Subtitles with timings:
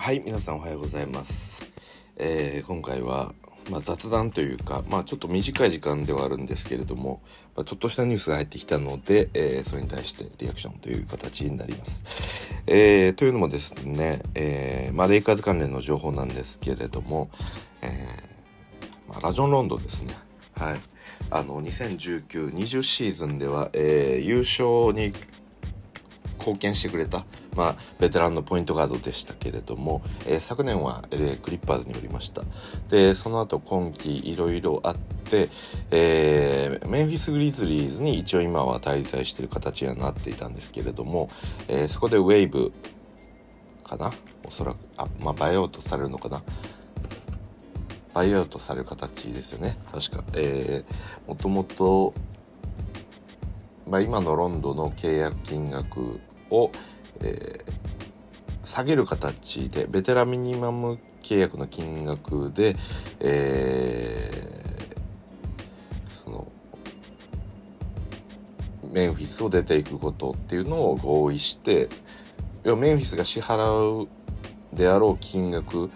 [0.00, 1.70] はい皆さんおはようございます、
[2.16, 3.34] えー今回は、
[3.70, 7.20] まあ、雑談というか、まあ、ちょっと短い時間ではあるんですけれども、
[7.54, 12.06] まあ、ちょっとしたニュースが入ってきたので、えーそれに対してリアクションという形になります。
[12.66, 17.28] えーというのもですね、えまあ、レイカーズ関連の情報なんですけれども、
[17.82, 18.06] え
[19.06, 20.14] まあ、ラジョン・ロンドですね。
[20.56, 20.76] はい。
[21.30, 25.12] あの、2019-20シーズンでは、えー優勝に
[26.50, 32.42] 貢献してくれた、まあ、ベテランのポイントガードでしたけれども、えー昨年は LA クリッパーズにおりました。
[32.88, 35.48] でその後今季いろいろあって、
[35.90, 41.30] えーメンフィス・グリズリーズに一応今は滞在している形にはなっていたんですけれども、
[41.68, 42.72] えーそこでウェイブ
[43.84, 44.12] かな？
[44.46, 46.42] おそらくあ、まあ、バイアウトされるのかな？
[48.12, 49.76] バイアウトされる形ですよね。
[49.92, 50.24] 確か。
[50.34, 52.12] えー、もともと
[53.88, 56.70] まあ、今のロンドンの契約金額を、
[57.20, 57.80] えー
[58.62, 62.76] 下げる形でベテランミニマム契約の金額で、
[63.18, 64.40] えー
[66.24, 66.52] その
[68.92, 71.88] メンフィスを出ていくことっていうのを合意して
[72.62, 74.08] 要はメンフィスが支払う
[74.72, 75.90] であろう金額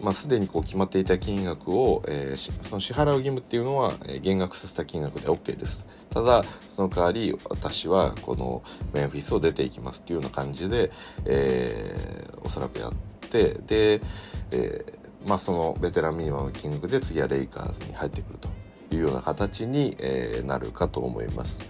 [0.00, 5.86] まあ、すでにこう決まっていた金額を、えーその支払う義務っていうのは、えー減額させた金額で OK です。
[6.14, 8.62] ただその代わり私はこの
[8.92, 10.90] メンフィスを出ていきますっていうような感じで、
[11.26, 12.92] えーおそらくやっ
[13.30, 14.02] てで、
[14.50, 18.48] えーまあ、そのベテランミニマムの金額で次はレイカーズに入ってくると
[18.94, 21.62] いうような形に、えなるかと思います。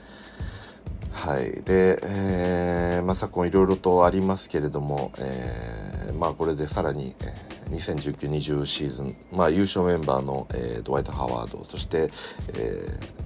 [1.12, 12.10] はい、で、えーまあ、昨今いろいろとありますけれども、えーまあ、これでさらに、えー2019-20シーズン、まあ、優勝メンバーの、えードワイト・ハワードそして、
[12.54, 13.23] えー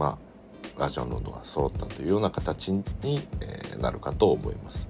[0.00, 0.18] ま
[0.78, 2.82] あ、ラジオン・ロンドンが揃ったというような形に、
[3.42, 4.88] えーなるかと思います。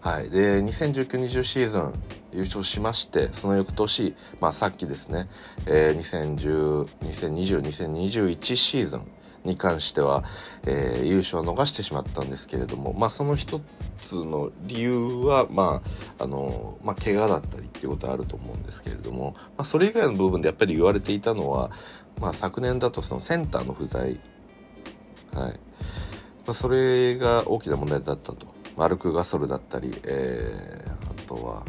[0.00, 1.92] はい、で2019-20シーズン
[2.32, 5.28] 優勝しましてその翌年、まあ、さっきですね、
[5.66, 9.02] えー、2010-2020-2021シーズン
[9.44, 10.24] に関しては、
[10.66, 13.60] えー優勝を逃してしまったんですけれども、まあ、その一
[14.00, 15.82] つの理由は、ま
[16.18, 21.70] ああのまあ、怪我だったりっていうことはあると思うんですけれども、まあ、それ以外の部分でやっぱり言われていたのは、
[22.20, 24.20] まあ、昨年だとそのセンターの不在、
[25.34, 25.52] はい。
[25.52, 25.58] ま
[26.48, 28.46] あ、それが大きな問題だったと。
[28.76, 31.62] マルク・ガソルだったり、えーあとは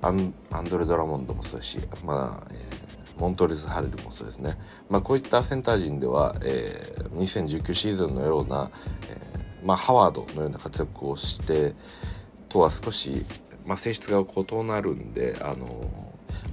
[0.00, 0.32] アン
[0.70, 2.82] ドレ・ドラモンドもそうですし、まあえー
[3.18, 4.58] モントレズ・ハレルもそうですね、
[4.88, 8.70] まあ、こういったセンター陣では、えー2019シーズンのような、
[9.10, 11.74] えーまあ、ハワードのような活躍をして
[12.48, 13.24] とは少し、
[13.66, 15.66] まあ、性質が異なるんで、あの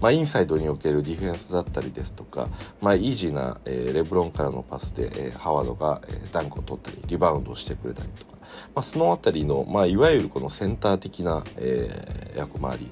[0.02, 2.48] まあ、インサイドにおけるディフェンスだったりですとか、
[2.82, 8.34] まあ、イージーな、えーレブロンからのパスで、えーハワードが、えーダンクを取ったりリバウンドをしてくれたりとか、
[8.76, 12.90] まあ、そのあたりの、まあ、いわゆるこのセンター的な、えー役回りっ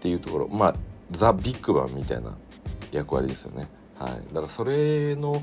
[0.00, 0.74] ていうところまあ
[1.10, 2.36] ザ・ビッグバンみたいな
[2.92, 3.66] 役割ですよね。
[3.98, 5.42] はい、だからそれの、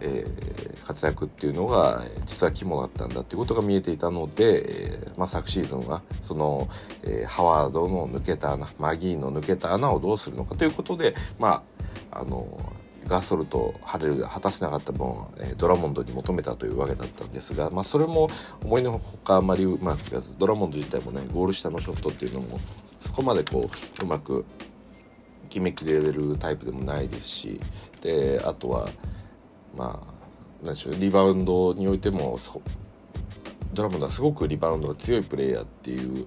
[0.00, 6.68] えー活躍っていうのが実は肝だったんだっていうことが見えていたので、えーまあ、昨シーズンはその、
[7.02, 11.64] えーハワードの抜けた穴マギーの抜けた穴をどうするのかということでま
[12.12, 12.46] ああの
[13.08, 18.28] ガソルとハレルが果たせなかった分を、えドラモンドに求めたというわけだったんですが、まあ、それも
[18.64, 22.58] 思いのほかあまりうまくいかずドラモンド自体もねゴール下のショットっていうのも
[23.00, 23.70] そこまでこ
[24.00, 24.44] ううまく
[25.56, 27.60] 決めきれるタイプでもないですし
[28.02, 28.90] であとは
[29.74, 30.06] ま
[30.62, 32.38] あなんでしょうリバウンドにおいても
[33.72, 36.26] ドラモンドはすごくリバウンドが強いプレイヤーっていう、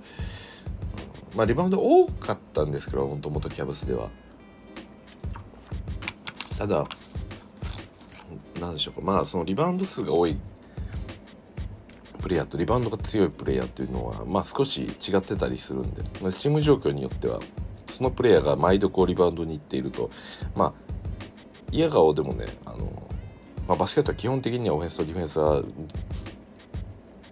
[1.36, 4.10] まあリバウンド多かったんですけどもともとキャブスでは。
[6.58, 6.86] ただ
[8.60, 10.38] なんでしょうかまあそのリバウンド数が多い
[12.20, 16.02] プレイヤーとリバウンドが強いプレイヤーっていうのはまあ少し違ってたりするんで
[16.34, 17.40] チーム状況によっては
[18.00, 20.10] そのプレイヤーが毎度こうリバウンドに行っていると。
[20.56, 20.74] まあ
[21.70, 22.78] 嫌顔でもねあの、
[23.68, 25.62] まあ、バスケットは基本的にはオフェンスとディフェンスは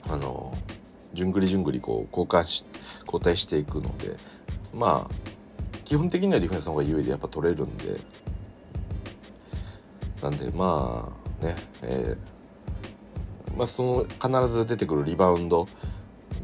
[0.09, 0.53] あの
[1.13, 2.65] じゅんぐりじゅんぐりこう交換し
[3.05, 4.17] 交代していくので。
[4.73, 5.13] まあ
[5.85, 7.97] 基本的にはディフェンスの方が優位でやっぱ取れるんで。
[10.21, 11.09] なんでま
[11.41, 15.67] あねえーまあ、その必ず出てくるリバウンド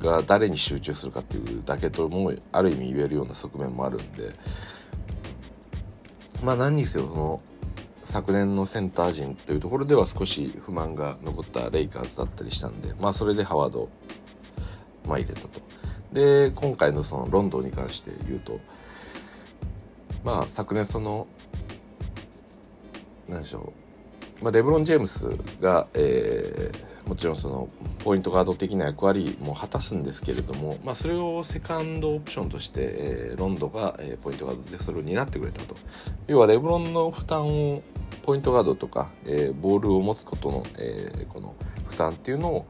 [0.04, 4.34] が誰に集中するかっていうだけともある意味言えるような側面もあるんで
[6.44, 7.42] まあ何にせよその
[8.04, 13.90] 昨年のセンター陣というところでは少し不満が残ったレイカーズだったりしたんでまあそれでハワード、
[15.08, 15.62] まあ、入れたと。
[16.12, 18.60] で今回のそのロンドンに関して言うと
[20.24, 21.28] まあ昨年その
[23.28, 23.74] 何でしょ
[24.42, 25.30] うまあ、レブロン・ジェームス
[25.62, 27.70] が、えーもちろんその
[28.04, 35.76] ポイントガード的な役割も果たすんですけれども、まあ、それをセカンドオプションとして、えー、ロンドが、えー、ポイントガードでそれを担ってくれたと。
[36.28, 37.82] 要はレブロンの負担を
[38.24, 41.56] ポイントガードとか、えー、ボールを持つことの、えー、この
[41.88, 42.66] 負担っていうのを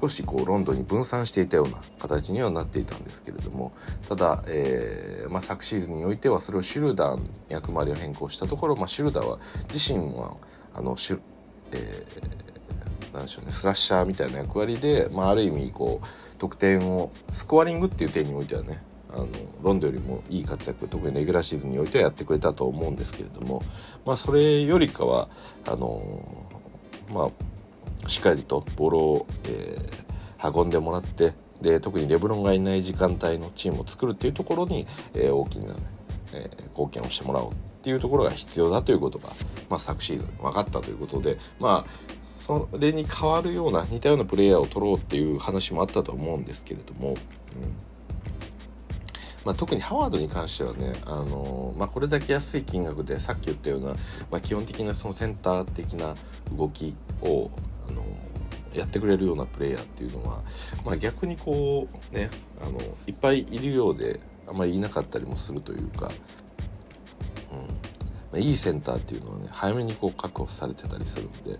[0.00, 3.72] 少しこうロンドンに分散していたような形にはなっていたんですけれども
[4.08, 9.38] ただ、えーまあ、昨シーズンにおいてはそれをシュルダーの役割を変更したところ、まあ、シュルダーは
[9.72, 10.36] 自身は
[10.74, 11.20] あのシュ、
[11.72, 12.55] えー、
[13.16, 13.52] なんでしょうね。
[13.52, 19.26] スラッシャーみたいな役割で、まあ、ある意味こう得点をスコアリングっていう点においてはねあの
[19.62, 23.62] ロンドンよりもいい活躍特にレギュラーシーズンにおいてはやってくれたと思うんですけれども、
[24.04, 25.28] まあ、それよりかは
[25.66, 26.00] あの
[27.12, 27.30] ま
[28.04, 31.32] あしっかりとボールを、えー、運んでもらって
[31.62, 35.74] で特にレブロンがいない時間帯のチームを作るっていうところに、えー、大きな、
[36.36, 39.28] えー、貢献をしてもらおうっていうところが必要だということが、
[39.70, 47.16] まあ、昨シーズン分かったということでまあそれに変わるような似たようなプレイヤーを取ろうっていう話もあったと思うんですけれども、うん。
[49.44, 53.94] まあ、特にハワードに関してはね、あのー、まあ、これだけ安い金額でさっき言ったような、
[54.30, 56.14] まあ、基本的なそのセンター的な
[56.56, 57.50] 動きを
[57.88, 58.04] あの
[58.74, 60.42] やってくれるようなプレイヤーっていうのは、
[60.84, 62.30] まあ、逆にこうね
[62.60, 66.06] あのいっぱいいるようであまりいなかったりもするというか、
[67.52, 67.66] うんま
[68.34, 71.58] あ、いいセンターっていうのはね早めにこう確保されてたりするんで、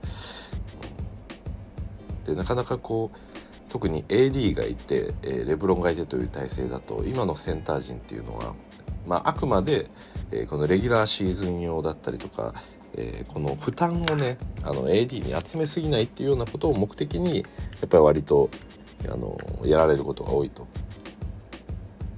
[2.29, 3.19] うん、でなかなかこう
[3.69, 8.55] 特に AD がいて、え、レブロンがいてという体制だと今のセンター陣っていうのは、
[9.07, 9.91] まあ、あくまで、
[10.31, 12.55] え、このレギュラーシーズン用だったりとか
[12.97, 17.43] え、この負担をねあの AD に集めすぎないっていうようなことを目的にや
[17.87, 18.51] っぱり割と
[19.09, 20.67] あのやられることが多いと。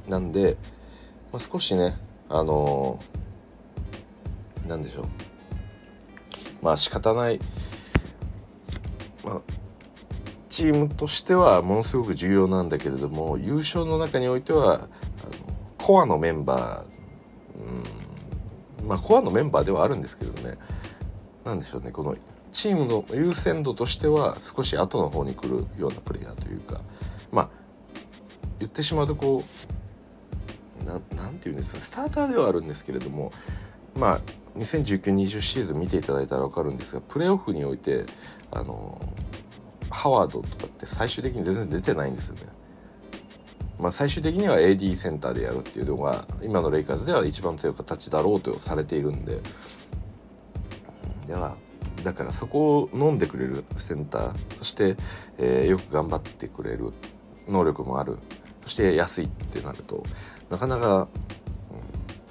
[0.08, 0.56] なんで、
[1.32, 1.96] まあ、少しね
[2.28, 2.98] あの
[4.66, 5.06] なんでしょう。
[6.60, 7.38] まあ仕方ない、
[9.24, 9.40] まあ、
[10.48, 14.88] チームとしてはものすごく重要なんだけれども優勝の中においてはあの
[15.78, 20.58] コアのメンバー、うんまあ、コアのメンバーではあるんですけどね。
[21.44, 22.16] 何でしょうねこの
[22.52, 26.80] チームの優先度としては少し後の方に来るようなプレイヤーというか
[27.30, 27.48] まあ
[28.58, 29.77] 言ってしまうとこう
[30.94, 33.32] 何て言うんですかスターターではあるんですけれども
[33.94, 34.20] まあ
[34.58, 38.04] 2019-20シーズン見ていただいたら分かるんですがプレーオフにおいて
[38.50, 39.00] あの
[39.90, 42.42] ハワードとかって最終的に全然出てないんですよね。
[43.78, 49.40] まあ、最終的には AD センターでやるっていうのが今のレイカーズでは一番強い形だろうとされているんで
[51.28, 51.56] では
[52.02, 54.96] だからそこを飲んでくれるセンターそして、
[55.38, 56.92] えー、よく頑張ってくれる
[57.46, 58.18] 能力もある
[58.62, 60.02] そして安いってなると
[60.50, 61.08] なかなか、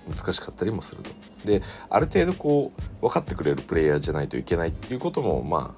[0.08, 1.12] うん、難しかったりもすると。
[1.46, 5.76] である程度こう分かってくれるプレイヤーじゃないといけないっていうこともま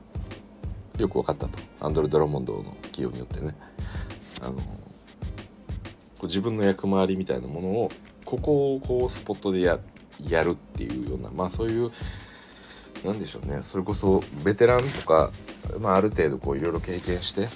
[0.98, 3.56] あよく分かったとアンドレ・ドラモンドの起用によってね。
[4.42, 4.62] あのこ
[6.24, 7.92] う自分の役回りみたいなものを
[8.26, 9.80] ここをこうスポットでや
[10.28, 11.92] やるっていうようなまあそういう
[13.06, 15.32] なんでしょうねそれこそベテランとか、
[15.80, 17.50] まあ、ある程度こういろいろ経験して、うん、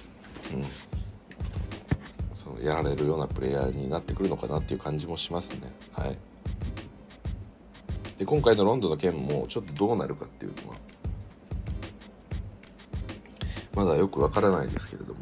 [2.63, 5.71] やられるようなプレイヤーになってくるのかなっていう感じもしますね。
[5.93, 6.17] はい、
[8.17, 10.77] で今回のロンドンの件もちょっとどうなるかっていうのは
[13.75, 15.19] まだよくわからないですけれども。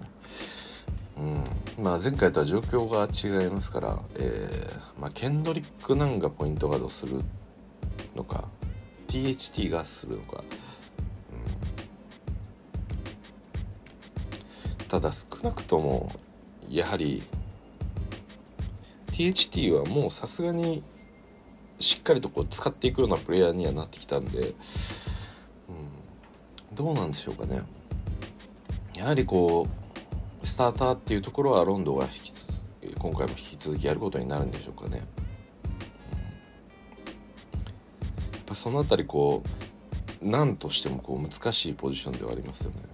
[1.17, 1.43] うん
[1.83, 7.21] まあ、前回とは状況が違いますから、えーまあ、ケンドリック・ナンがポイントガードする
[8.15, 8.45] のか
[9.07, 10.43] THT がするのか、
[14.87, 16.11] ただ少なくとも
[16.69, 17.21] やはり
[19.29, 20.81] THT はもうさすがに
[21.79, 24.55] しっかりとこう使っていくようなプレイヤーにはなってきたんで、うん、
[26.73, 27.61] どうなんでしょうかね
[28.95, 29.67] やはりこ
[30.41, 32.65] うスターターっていうところはロンドンが引きつ
[32.97, 34.97] 今回も引き続きやることになるんでしょうかね。
[34.97, 35.07] やっ
[38.45, 39.43] ぱその辺りこ
[40.21, 42.90] う何としてもこう難しいポジションではありますよね。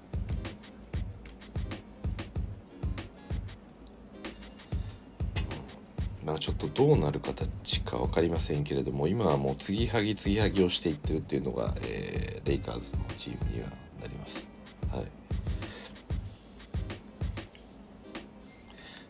[6.27, 13.69] まあちょっとどうなる形か分かりませんけれども今はもう継ぎはぎ継ぎはぎをしていってるっていうのが、えー、レイカーズのチームには
[14.01, 14.51] なります。
[14.91, 15.05] はい。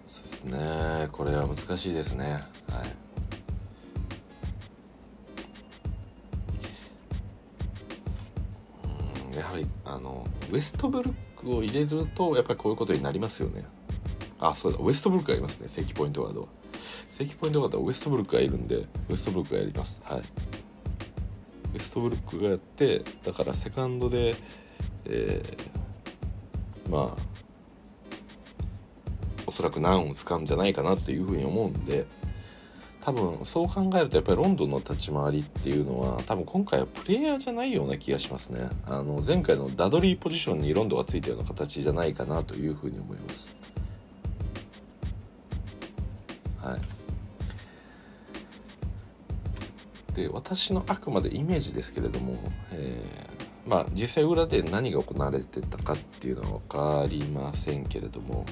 [0.08, 1.10] そうですね。
[1.12, 2.34] これは難しいですね。
[2.34, 2.38] は
[9.34, 9.36] い。
[9.36, 13.66] やはりあのウエストブルックを入れるとやっぱりこういうことになりますよね。
[14.40, 14.78] あそうだ。
[14.80, 15.68] ウエストブルックがいますね。
[15.68, 16.48] 正規ポイントガードは。
[17.18, 20.00] 正規ポイントガードはウエストブルックがいるんでウエストブルックがやります。
[20.04, 20.20] はい。
[20.20, 20.24] ウ
[21.74, 24.36] エストブルックがやってだからセカンドで、
[25.06, 27.22] えーまあ
[29.48, 32.06] おそらく難を使うんじゃないかなっていうふうに思うんで
[33.02, 38.70] 多分そう考えるとやっぱりロンドンの立ち回りっていうのは多分今回はプレイヤーじゃないような気がしますね。
[38.86, 43.56] あの前回のダドリーポジションにロンドンがついたような形じゃないかなというふうに思います。
[50.18, 52.40] で私のあくまでイメージですけれども、
[52.72, 58.44] えー、まあ実際裏で何が行われてたかっていうのは分かりませんけれども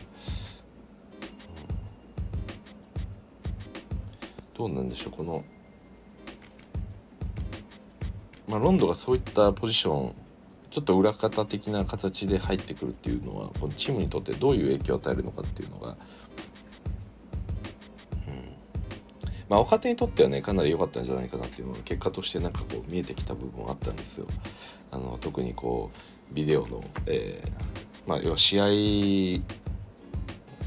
[4.56, 5.44] どうなんでしょうこの、
[8.48, 10.16] まあ、ロンドがそういったポジション
[10.70, 15.98] ちょっと裏方的な形で入ってくるっていうのはこのチームにとってどういう影響を与えるのかっていうのが、
[19.56, 24.28] まあ、若手にとってはねかなり良かったんじゃないかなっていうのが結果としてなんかこう見えてきた部分あったんですよ。
[24.92, 25.92] あの特にこ
[26.30, 28.66] うビデオの、えーまあ、要は試合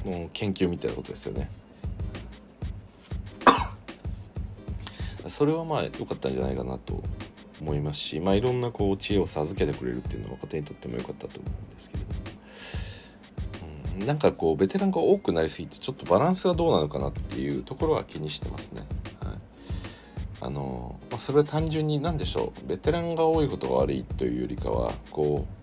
[0.08, 1.50] の研究みたいなことですよね。
[5.28, 7.02] それはまあ良かったんじゃないかなと
[7.60, 12.27] 思いますし、まあ、いろんなこう知恵を授けてくれるっていうのは若手にとっても良かったと思うんですけれども、
[14.06, 18.82] なんかこうベテランが多くなりすぎてちょっとバランスがどうなのかなっていうところは気にしてますね。
[19.22, 19.34] はい。
[20.40, 22.68] あのまあ、それは単純に何でしょう。
[22.68, 25.58] ベテランが多いことが悪いというよりかはこう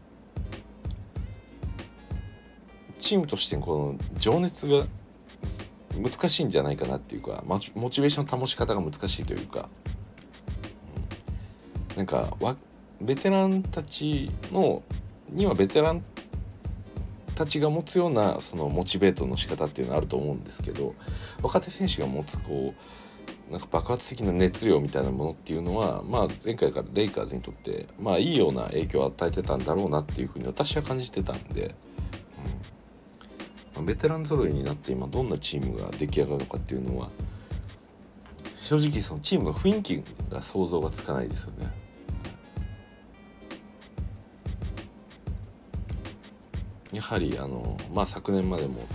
[3.00, 4.86] チームとしてこの情熱が
[5.96, 9.70] 難しいんじゃないかなっていうかモチベーションの保ち方が難しいというか、
[11.92, 12.36] うん、なんか
[13.00, 14.82] ベテランたちの
[15.30, 16.04] にはベテラン
[17.36, 20.96] たちが持つようなそのモチベートの仕方っていうのはあると思うんですけど
[21.42, 22.74] 若手選手が持つこ
[23.50, 31.68] うなんか爆発的な熱量みたいなものっていうのは、まあ、前回からレイカーズにとって、まあ、いいような影響を与えてたんだろうなっていうふうに私は感じてたんで。
[31.68, 31.76] うん
[33.84, 37.10] ベテラン揃いになって今どんなチームが出来上がるのかっていうのは
[38.56, 41.68] 正直そのチームの雰囲気が想像がつかないですよね。
[46.96, 48.88] やはりあの、まあ、昨年までも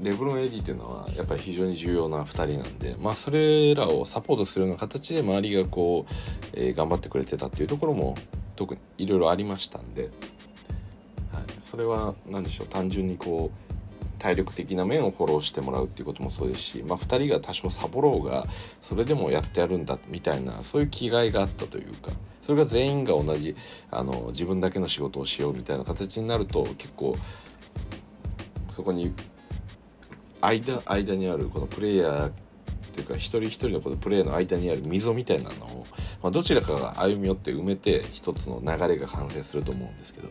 [0.00, 6.12] レブロン・エディっていうのはやっぱり非常に重要な2人なんで、まあ、それらをサポートするような形で周りがこう、
[6.54, 8.16] えー、頑張ってくれてたっていうところも
[8.56, 10.10] 特にいろいろありましたんで、はい、
[11.60, 13.72] それは何でしょう単純にこう
[14.18, 18.46] 体力的な面をフォローしてもらうっていうこともそうですし、まあ、2人が多少サボろうが
[18.80, 22.10] それでもやってやるんだみたいなそういう気概があったというか。
[22.42, 23.54] それが全員が同じ
[23.90, 27.16] あの自分だけの仕事をしようみたいな形になると結構
[28.70, 29.14] そこに
[30.40, 32.32] 間間にあるこのプレイヤーっ
[32.94, 35.86] ていうか一人一人のこのプレイヤーの間にある溝みたいなのを、
[36.22, 40.28] まあ、どちらかが歩み寄って埋めて一つの流れが完成すると思うんですけど。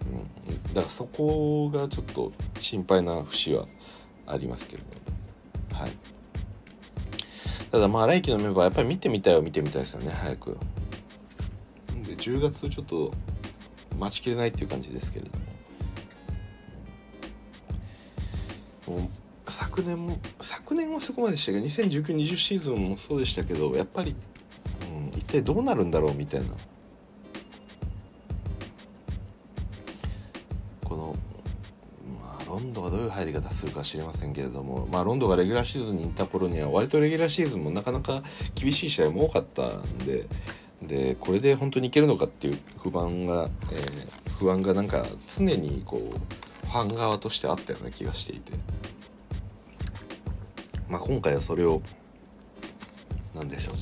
[0.00, 3.66] うん、だからそこがちょっと心配な節は
[4.26, 4.88] ありますけど、ね、
[5.72, 5.92] はい。
[7.70, 10.58] ただまあ来季のメンバーやっぱり見てみたいは見てみたいですよね早く。
[12.20, 13.12] 10月ちょっと
[13.98, 15.50] 待ちきれないっていう感じですけれども
[19.48, 24.14] 昨年も昨年はそこまでしたけど2019-20シーズンもそうでしたけどやっぱり、
[25.12, 26.46] うん、一体どうなるんだろうみたいな。
[30.84, 31.16] この、
[32.20, 38.22] まあロンドがどういう入り方するか知りませんけれども、まあ、ロンドがレギュラーシーズンに行った頃には割とレギュラーシーズンもなかなか
[38.54, 40.26] 厳しい試合も多かったんで
[40.90, 48.52] でこれで本当にいけるのかっていう不安が、えー、不安がなんか常にこうファン側としてあったような気がしていて、
[50.88, 51.80] まあ、今回はそれを
[53.34, 53.74] 何でしょう。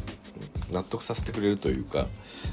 [0.71, 2.07] 納得させてくれるというか、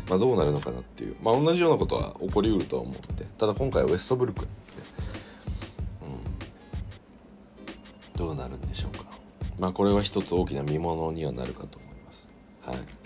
[0.07, 4.47] まあ、どうなるのかなっていう、まあ、同じようなことは起こりうるとは思ってただ今回はウエストブルック
[8.15, 9.03] どうなるんでしょうか。
[9.59, 12.31] まあこれは一つ大きな見ものにはなるかと思います。
[12.65, 13.04] はい。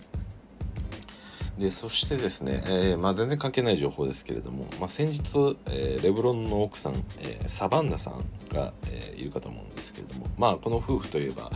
[1.60, 8.24] でそしてですね、えー、まあ、全然関係ない情報ですけれども、まあ、先日、えー、レブロンの奥さん、えー、サバンナさん
[8.54, 11.52] が、えいるかと思うんですけれども、まあ、この夫婦といえば、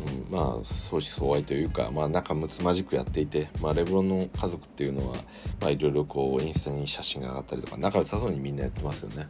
[0.00, 5.16] うん、まあ相思相愛というか、まあ、仲睦まじくやっていて、まあ、レブロンの家族っていうのは、
[5.60, 9.28] まあ、いろいろこうインスタに写真が上がったりとか仲良さそうにみんなやってますよね。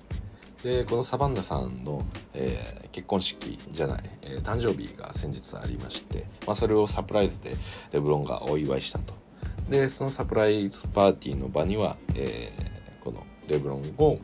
[0.62, 7.56] でこのサバンナさんの、えー、結婚式じゃない、えー、誕生日が先日ありまして、まあ、それをサプライズで
[7.92, 9.25] レブロンがお祝いしたと
[9.68, 14.18] でそのサプライズパーティーの場には、えー、このレブロンを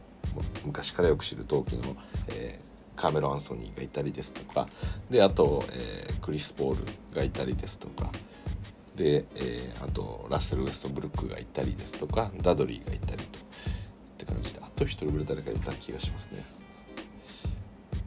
[0.64, 1.96] 昔からよく知る同期の、
[2.28, 4.68] えー、カーメロ・アンソニーがいたりですとか
[5.10, 6.84] であと、えー、クリス・ポール
[7.14, 8.10] がいたりですとか
[8.96, 13.42] で、えー、あとラッセル・ウェストブルックがいたりですとかダドリーがいたりとっ
[14.18, 16.44] て感じであとと一人ぐらい誰かいた気がしますね。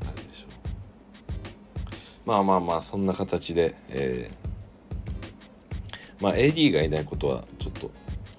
[0.04, 0.48] 誰でしょ
[2.26, 2.30] う。
[2.30, 4.45] まあまあまあそんな形で、えー、
[6.22, 7.92] まあ AD がいないことはちょっと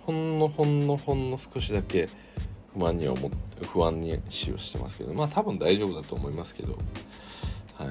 [0.04, 2.09] ほんのほんのほんの少しだけ
[2.73, 3.30] 不満に思
[3.73, 6.78] 不安にしをしてますけどまあ多分大丈夫だと思いますけど
[7.75, 7.88] はい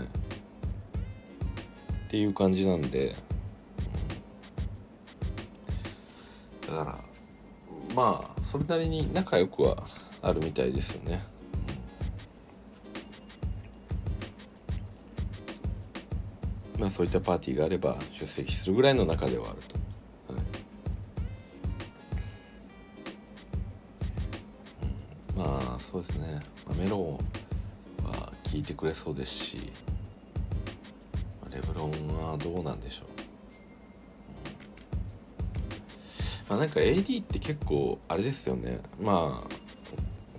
[2.05, 3.13] っていう感じなんで、
[6.61, 6.97] だから
[7.93, 9.85] まあそれなりに仲良くは
[10.21, 11.21] あるみたいですよね。
[16.95, 19.59] そういったパーティーがあれば出席するぐらいの中ではある
[25.35, 25.43] と。
[25.43, 27.15] はい、まあそうですね、まあ、メロン
[28.07, 29.73] は聞いてくれそうですし
[31.51, 31.91] レブロン
[32.31, 33.07] はどうなんでしょう。
[36.47, 38.79] まあ、なんか AD って結構あれですよね。
[39.01, 39.49] まあ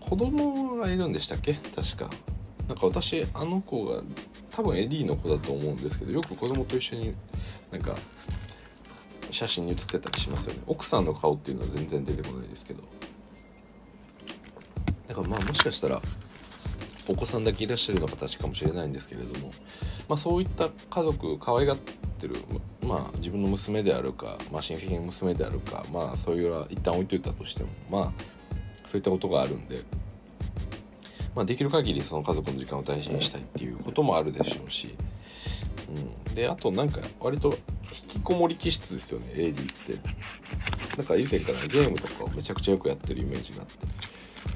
[0.08, 1.52] 子供がいるんでしたっけ？
[1.52, 2.08] 確か。
[2.66, 4.02] なんか私あの子が
[4.56, 7.14] 多分 AD の子だと思うんですけどよく子供と一緒に
[7.70, 7.94] なんか
[9.30, 10.62] 写真に写ってたりしますよね。
[10.66, 12.82] 奥さんの顔っていうのは全然出てこないですけど。
[15.08, 16.00] だからまあもしかしたら
[17.06, 19.52] お子さんだけいらっしゃるような形かもしれないんですけれども、
[20.08, 22.36] まあ、そういった家族可愛がってる、
[22.82, 28.12] まあ、自分の娘であるか、まあ、親戚の娘であるか、まあ、そういうは一旦置いといたとしてもまあ
[28.86, 29.82] そういったことがあるんで、
[31.36, 34.94] まあ、できる限りその家族の時間を大事にしたいっていうこともあるでしょうし、
[36.26, 37.56] うん、であとなんか割と
[37.92, 40.26] 引きこもり気質ですよね AD って。
[40.96, 43.86] なんか以前からゲームとかをめちゃくちゃよくやってるイメージがあって。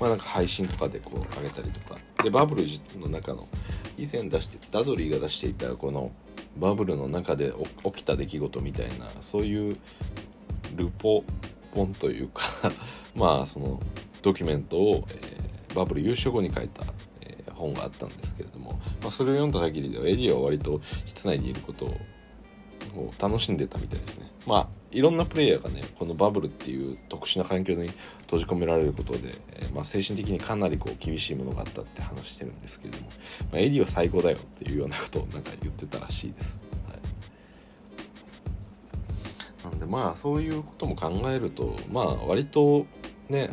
[0.01, 2.01] まあなんか配信とかでこう上げたりとか。
[2.23, 2.65] でバブル
[2.99, 3.47] の中の
[3.99, 6.11] 以前出してダドリーが出していたこの
[6.57, 7.53] バブルの中で
[7.85, 9.77] 起きた出来事みたいなそういう
[10.77, 11.25] ルポ
[11.75, 12.43] 本というか
[13.15, 13.81] まあその
[14.23, 16.85] ドキュメントを、えー、バブル優勝後に書いた、
[17.23, 24.31] えー、本があったんですけれども、まあ、それを読んだ限りではエディは割と室内にいることを楽しんでたみたいですね。
[24.47, 27.91] まあいろんなプレイヤーがねこのバブルっていう特殊な環境に
[28.23, 33.11] 閉じ込められることで、えー、まあ、精神的にかなりこう厳しいものがあったって話してるんですけれども、
[33.53, 36.59] まあ、エディは最高だよっていうようなことをなんか言ってたらしいです。
[39.63, 42.87] はい、なんでまあそういうことも考えるとまあ割と
[43.29, 43.51] ね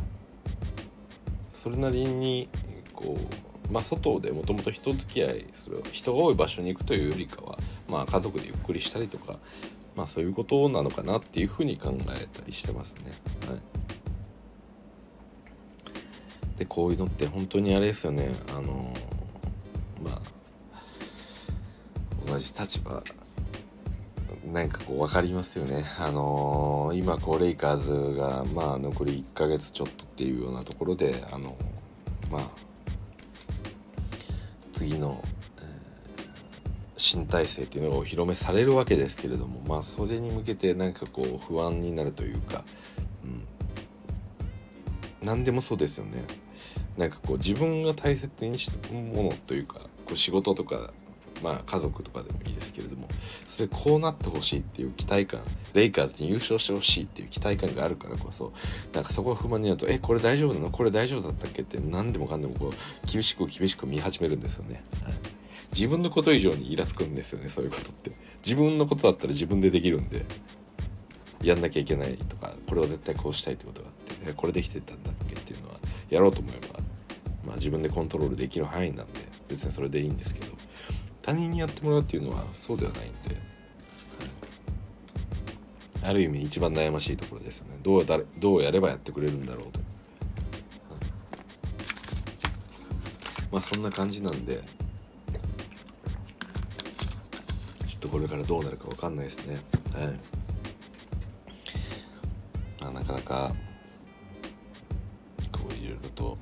[1.68, 2.48] それなりに
[2.94, 3.18] こ
[3.70, 7.58] うまあ外でもともと人付き合いする人が多い場所に行くというよりかは
[7.90, 9.38] まあ家族でゆっくりしたりとか
[9.98, 13.12] まあそういうことなのかなっていうふうに考えたりしてますね。
[13.50, 13.58] は
[16.56, 18.94] い、でこういうのって本当にあれですよねあの
[20.02, 20.82] まあ
[22.26, 23.04] 同じ立場
[24.52, 25.86] なんかこう分かりますよね。
[26.00, 31.58] あのー、今こうレイカーズがまあ残り1ヶ月ちょっとっていうようなところであの
[32.32, 32.50] まあ
[34.74, 35.22] 次の
[35.60, 35.64] え
[36.96, 42.64] 新体制っていうのがお披露目されるわけですけれどもまあそれに向けてなんかこう不安になるというか、
[43.24, 43.44] うん、
[45.22, 46.24] 何でもそうですよね
[46.98, 50.94] なんかこう自分が大切にしたものというかこう仕事とか
[51.44, 53.08] まあ家族とかでもいいですけれども
[53.46, 55.42] それこうなってほしいっていう期待感
[55.74, 58.54] レイカーズに優勝してほしいっていう期待感があるからこそ
[58.94, 60.70] なんかそこが不満になると「えこれ大丈夫なの？
[60.70, 64.84] これ大丈夫だったっけ?」って何でもかんでもこう厳しく厳しく見始めるんですよね。
[65.04, 65.14] はい
[65.74, 68.12] 自分のこと以上にイラつくんですよねそういうことって
[68.44, 70.26] 自分のことだったら自分でできるんで
[71.44, 75.76] やんなきゃいけないとかこれは絶対こうしたいってことがあってこれできてたんだっけっていうのは
[76.10, 76.80] やろうと思えば、
[77.46, 79.20] まあ、自分でコントロールできる範囲なんで
[79.50, 80.54] 別にそれでいいんですけど
[81.28, 83.36] 他人にやってもらうっていうのはそうではないんで、
[86.02, 87.78] はい、ある意味一番悩ましいところですよね。
[87.84, 89.88] どうだどうやればやってくれるんだろうと、はい
[93.52, 94.62] まあそんな感じなんで。
[97.88, 99.58] ちょっとこれからどうなるか分かんないですね。
[99.94, 100.08] はい、
[102.84, 103.54] まあ、なかなか
[105.52, 106.38] こういろいろと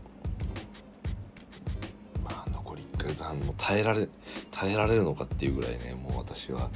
[2.24, 4.10] まあ残り1ヶ月半も耐えられない
[4.56, 6.70] 耐えられるのかっていうぐらいねもう私は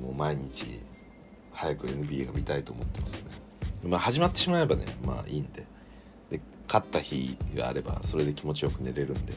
[0.00, 0.80] もう毎日
[1.52, 3.30] 早く NBA が見たいと思ってますね。
[3.84, 5.64] まあ始まってしまえばねまあいいんで。
[6.30, 9.34] で勝った日があればそれで気持ちよく寝れるんで、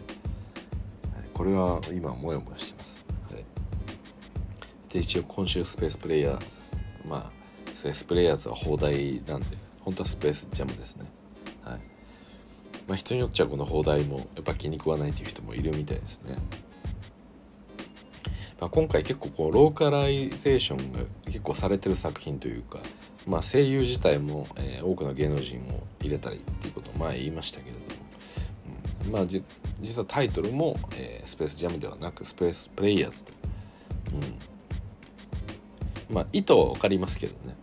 [1.34, 3.04] これは今モヤモヤしてます。
[4.90, 6.72] で一応今週スペースプレイヤーズ。
[7.06, 7.32] まあ
[7.74, 11.10] スペースプレイヤーズは邦題なんで本当はスペースジャムですね。
[11.64, 11.80] はい。
[12.88, 16.38] まあ人によっちゃこの邦題もやっぱ気に食わないという人もいるみたいですね。
[18.66, 22.80] まあ、今回結構こうローカライゼーションが結構されてる作品というか、
[23.28, 27.86] まあ、声優自体も、えー、多くの芸能人を入れたりっていうことを前言いましたけれども、
[29.06, 29.12] うん。
[29.12, 29.44] まあ
[29.82, 33.34] 実はタイトルも、えー、スペースジャムではなくスペースプレイヤーズと、
[36.10, 37.56] うん、まあ意図は分かりますけどね。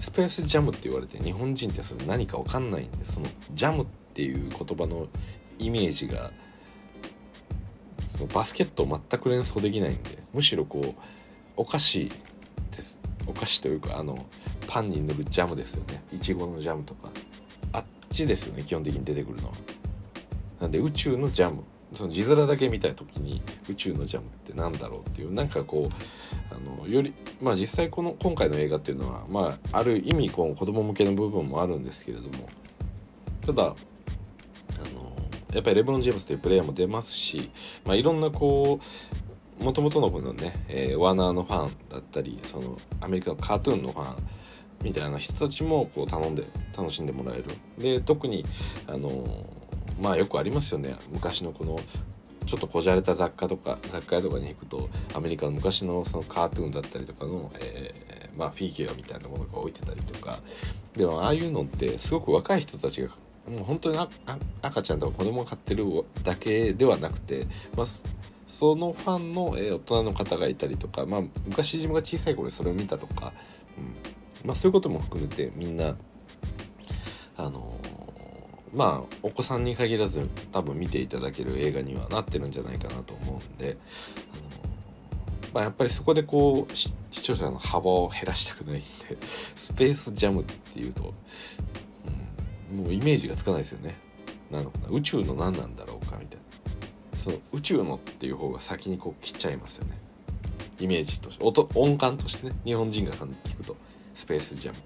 [0.00, 5.06] スペースジャムって言われて日本人ってそれ何か分かんないんでそのジャムっていう言葉の
[5.60, 6.32] イメージが
[8.26, 10.94] バスケットを全く連想できないんでむしろこう
[11.56, 12.10] お菓子
[12.70, 13.00] です。
[13.26, 14.26] お菓子というかあの
[14.66, 16.02] パンに塗るジャムですよね。
[16.12, 17.10] いちごのジャムとか。
[17.72, 19.54] あっちですよね基本的に出てくるのは。
[20.60, 21.62] なんで宇宙のジャム。
[21.94, 32.48] その字面だけ見た時に宇宙のジャムってなんだろうっていうなんかこうあのよりまあ実際この今回の映画っていうのはまあある意味こう子供向けの部分もあるんですけれども。
[33.44, 33.74] ただ
[35.52, 37.50] やっぱりレブロン・ジェームスというプレイヤーも出ますし、
[37.84, 38.80] まあ、いろんなこ
[39.60, 44.16] うもともとのこのね、えー、ワーナーのファンだったりそのアメリカのカートゥーンのファン
[44.82, 46.44] みたいな人たちもこう頼んで
[46.76, 47.44] 楽しんでもらえる。
[47.78, 48.46] で特に
[48.86, 49.44] あの
[50.00, 50.96] まあよくありますよね。
[51.12, 51.78] 昔のこの
[52.46, 60.40] ちょっとこじゃれた雑貨とか雑貨屋とかに行くとアメリカの昔のそのカートゥーンだったりとかの、えー、まあ、フィギュアみたいなものが置いてたりとか。
[60.94, 63.10] でもああいうのってすごく若い人たちが
[63.48, 63.98] もう本当に
[64.62, 65.84] 赤ちゃんとか子供が買ってる
[66.24, 67.86] だけではなくて、まあ、
[68.46, 73.32] そのファンの、えー、大人の方がいたりとか、まあ、昔自分が小さい頃それを見たとか、
[73.78, 74.20] うん。
[74.44, 75.96] まあ、そういうことも含めてみんな
[77.36, 77.78] あの
[78.72, 83.76] まあお子さんに限らず多分見ていただける映画にはなってるんじゃないかなと思うんで
[84.32, 84.42] あの、
[85.54, 88.86] まあ、やっぱりそこでこう視聴者の幅を減らしたくないんで
[89.56, 91.12] スペースジャムっていうと、
[92.70, 93.96] もうイメージがつかないですよね。
[94.50, 97.18] なのかな宇宙の何なんだろうかみたいな。
[97.18, 99.98] その宇宙のっていう方が先にこう来ちゃいますよね。
[100.80, 101.44] イメージとして。
[101.44, 102.54] 音音感としてね。
[102.64, 103.76] 日本人が聞くと。
[104.14, 104.78] スペースジャム。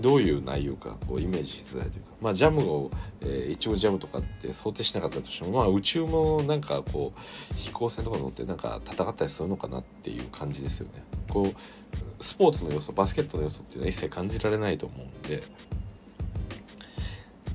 [0.00, 2.10] どういう内容かこうイメージしづらいというか。
[2.20, 2.90] まあジャムを、
[3.22, 5.52] えー、いちごジャムとかって想定しなかったとしても。
[5.52, 11.02] まあ宇宙もなんかこう飛行船とか乗ってなんか戦ったりするのかなっていう感じですよね。
[11.30, 15.42] こうスポーツの要素バスケットの要素っていうのは一切感じられないと思うんで。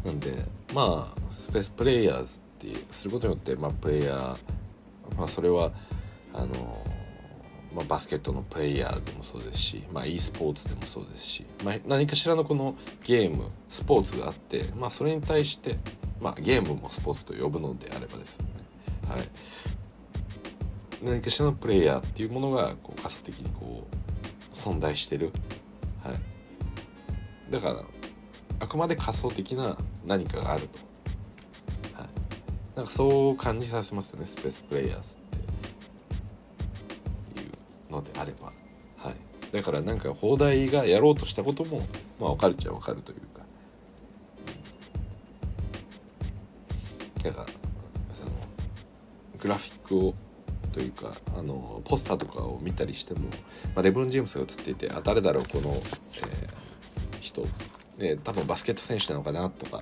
[0.06, 0.34] なんで
[0.74, 4.38] まあスペースプレイヤーズってすることによってまあプレイヤー
[5.18, 5.72] まあそれは
[6.34, 6.86] あの
[7.74, 15.78] まあ、バスケットのプレイヤーでもそうですし、まあ、e スポーツでもそうですし、まあ、何かしらのこのゲームスポーツがあって、まあ、それに対して、
[16.20, 18.46] まあ、ゲームもスポーツと呼ぶのであればですね、
[19.08, 19.22] はい、
[21.02, 25.32] 何かしらのプレイヤーっていうものがこう仮想的にこう存在してる、
[26.04, 27.84] はい、だから
[28.62, 30.78] あくまで仮想的な何かがあると、
[32.00, 32.08] はい、
[32.76, 35.18] なんかそう感じさせますよねスペースプレイヤーズっ
[37.34, 37.44] てい
[37.90, 38.46] うのであれば、
[38.98, 39.16] はい、
[39.52, 41.82] だからなんか放題がやろうとしたことも
[42.20, 43.42] まあ分かるっちゃ分かるというか、
[47.24, 47.48] だから
[48.14, 48.30] その
[49.40, 50.14] グラフィックを
[50.72, 53.22] というかあのポスターとかを見たりしても、
[53.76, 55.82] まあ、レブロン・ジェームスが映っていてあ誰だろうこの、えー、
[57.20, 57.46] 人、
[58.02, 59.82] ね、多分バスケット選手なのかなとか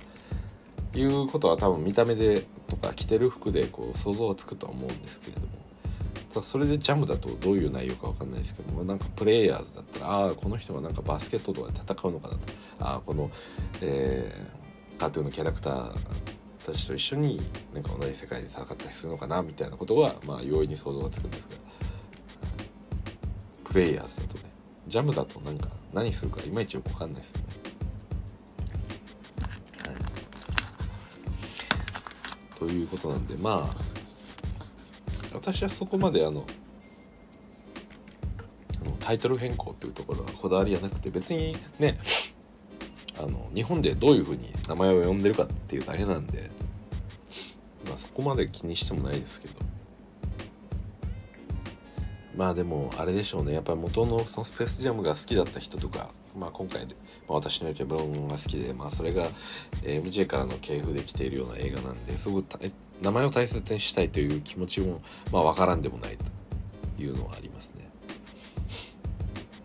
[0.94, 5.46] いうことは多分見た目でとか着てる服でこう想像はつくとは思うんですけれども。
[6.32, 12.40] ただそれでジャムだとどういう内容か分かんないですけどもなんかプレイヤーズだったらああこの人はなんかバスケットとかで戦うのかなと。
[12.78, 13.30] ああこの、
[13.82, 15.96] えー、カートゥーンのキャラクター
[16.64, 17.40] たちと一緒に
[17.74, 21.56] なんか同じ世界で戦ったりするのかなみたいなことはまあ容易に想像がつくんですが。
[23.64, 24.44] プレイヤーズだとね
[24.88, 27.69] ジャムだと何か何するかいまいちよく分かんないですよね。
[32.60, 33.74] ということなんでまあ
[35.32, 36.44] 私はそこまであの
[39.00, 41.98] タイトル変更っていうところはこだわりはなくて別にね
[43.18, 46.50] あの日本でどういうふうに名前を呼んでるかっていうだけなんで、
[47.86, 49.69] まあ、そこまで気にしてもないですけど。
[52.40, 53.52] まあでもあれでしょうね。
[53.52, 56.92] やっぱり元のそのスペースジャムが好きだった人とか、まあ、今回、ま
[57.28, 59.26] あ、私のよりブロンが好きで、まあ、それが
[59.82, 62.58] MJ からの系譜で来ているような映画なんですごく
[63.02, 66.24] 名前を大切にしたいという気持ちもまあ分からんでもないと
[67.02, 67.90] いうのはありますね。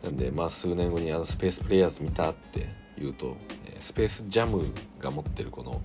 [0.04, 3.38] なんでまあ数年後にあのスペースプレイヤーズ見たって言うと
[3.80, 4.66] スペースジャム
[5.00, 5.82] が持ってるこの、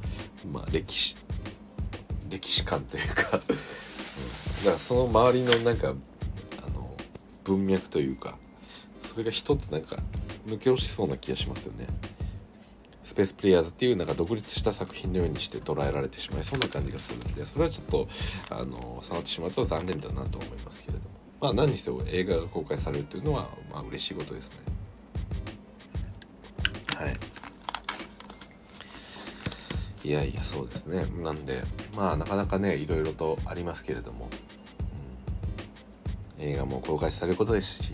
[0.53, 1.15] まあ、歴史
[2.29, 3.23] 歴史観というか。
[4.61, 5.95] だからその周りのなんか
[7.51, 8.37] 文脈というか
[9.01, 9.97] それが一つなんか
[10.47, 11.87] 抜け落ちそうな気がしますよね。
[13.03, 18.09] スペースプレイヤーズっていうなんか独立した作品のようにして捉えられてしまいそうな感じがするんでそれはちょっと
[18.51, 21.11] あの触ってしまうと残念だなと思いますけれども。
[21.41, 24.59] まあ何にせよ映画が公開されるというのはまあ嬉しいことですね。
[26.95, 27.17] はい。
[30.03, 31.05] いやいやそうですね。
[31.23, 31.63] なんで
[31.97, 34.29] まあなかなかねいろいろとありますけれども、
[36.41, 37.93] 映画も公開されることですし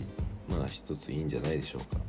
[0.49, 2.01] まあ一ついいんじゃないでしょうか。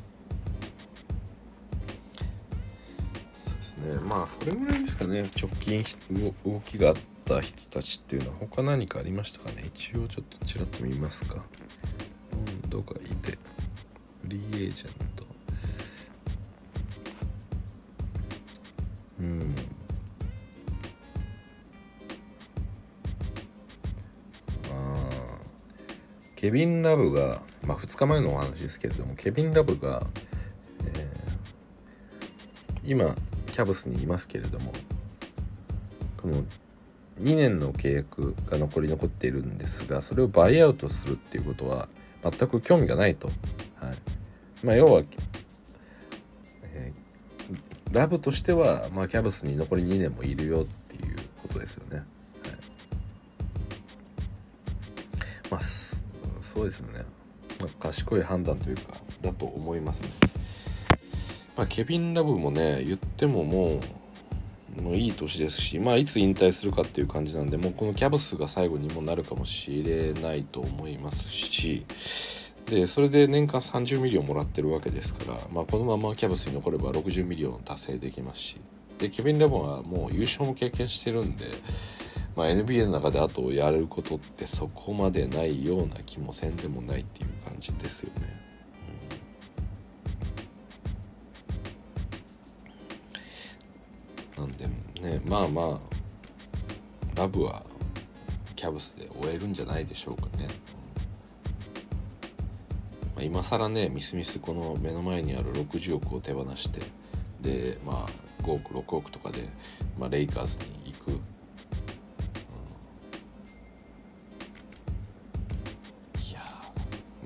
[3.44, 4.00] そうですね。
[4.08, 5.22] まあそれぐらいですかね。
[5.22, 5.82] 直近
[6.44, 9.64] 動きがあった人たちっていうのは他何かありましたかね？
[9.66, 11.44] 一応ちょっとちらっと見ますか。
[12.32, 13.32] うんどかいて
[14.22, 15.26] フリーエージェント。
[19.20, 19.54] うん。
[26.38, 30.06] ケビン・ラブが、まあ、2日前のお話ですけれどもケビン・ラブが、
[30.84, 33.12] えー、今
[33.50, 34.72] キャブスにいますけれども
[36.16, 36.44] この
[37.20, 41.88] 2年の契約が残り残っているんですがそれをバイアウトするっていうことは
[42.22, 43.36] 全く興味がないと、はい。
[44.64, 45.02] まあ、要は、
[46.62, 51.96] えー、ラブとしては、まあ、キャブスに残り2年もいるよっていうことですよね。
[51.96, 52.06] はい、
[55.50, 55.60] まあ
[56.40, 56.88] そうですね、
[57.60, 58.82] まあ、賢い判断というか
[59.20, 60.10] だと思いますね。
[61.56, 63.80] まあ、ケビン・ラブもね言ってもも
[64.78, 71.84] うもういい年ですし、まあ、いつ引退するかっていう感じなんでもうこのキャブスが最後にもなるかもしれないと思いますし
[72.66, 78.56] でそれで年間30 million もらってるわけですから、まあ、このままキャブスに残れば60 million 達成できますし
[78.98, 81.46] でケビン・ラブはもう優勝も経験してるんで
[82.38, 88.40] まあ、NBA の中であとやれることってそこまでないような気もせんでもないっていう感じですよね。
[94.38, 97.64] うん、なんでねまあまあラブは
[98.54, 100.46] キャブスで終えるんじゃないでしょうかね。
[103.16, 106.82] まあ、今更ねみすみすこの目の前にある60億を手放して
[107.40, 109.48] でまあ5億6億とかで、
[109.98, 111.37] まあ、レイカーズに行く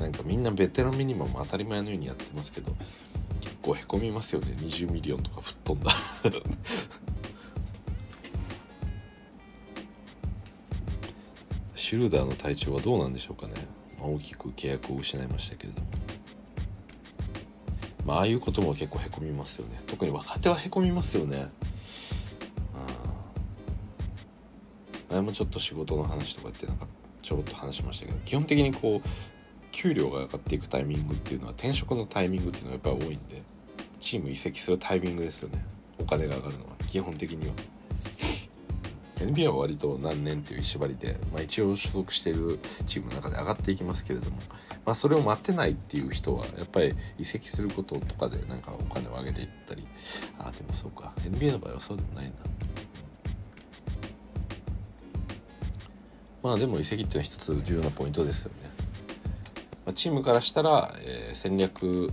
[0.03, 2.75] なんかみんなベテランミニマム当たり前のようにやってますけど
[3.41, 4.55] 結構へこみますよね。
[4.59, 5.93] 20ミリオンとか吹っ飛んだ。
[11.75, 13.55] シュルーダーの体調はどうなんでしょうかね、
[13.99, 15.87] まあ、大きく契約を失いましたけれども。
[18.05, 19.81] まあああいうことも結構へこみますよね。
[19.87, 21.49] 特に若手はへこみますよね。
[25.11, 26.87] 前もちょっと仕事の話とかってなんか
[27.21, 29.09] ちょろっと話しましたけど基本的にこう
[29.73, 33.43] 給料が上がっていくタイミングっていうのは転職のタイミングっていうのはやっぱり多いんで
[33.99, 35.65] チーム移籍するタイミングですよね。
[35.99, 37.55] お金が上がるのは基本的には。
[39.17, 44.39] NBA は割と何年っていう縛りで、まあ、一応所属しているチームの中で上がっていきますけれども、
[44.85, 49.87] まあ、それを待ってないっていう人はやっぱり移籍することとかでなんかお金を上げていったり。
[50.39, 51.13] ああでもそうか。
[51.19, 52.33] NBA の場合はそうでもないな。
[56.43, 58.72] まあでも移籍っていうのは一つ重要なポイントですよね。
[59.93, 62.11] チームからしたら、えー、戦略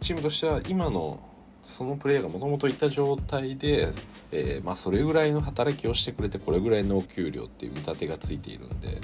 [0.00, 1.20] チームとしては今の
[1.64, 3.88] そのプレイヤーがもともといた状態で、
[4.30, 9.00] えー、まあ、それぐらいの働きをしてくれてこれぐらいのお給料っていう見立てがついているんで、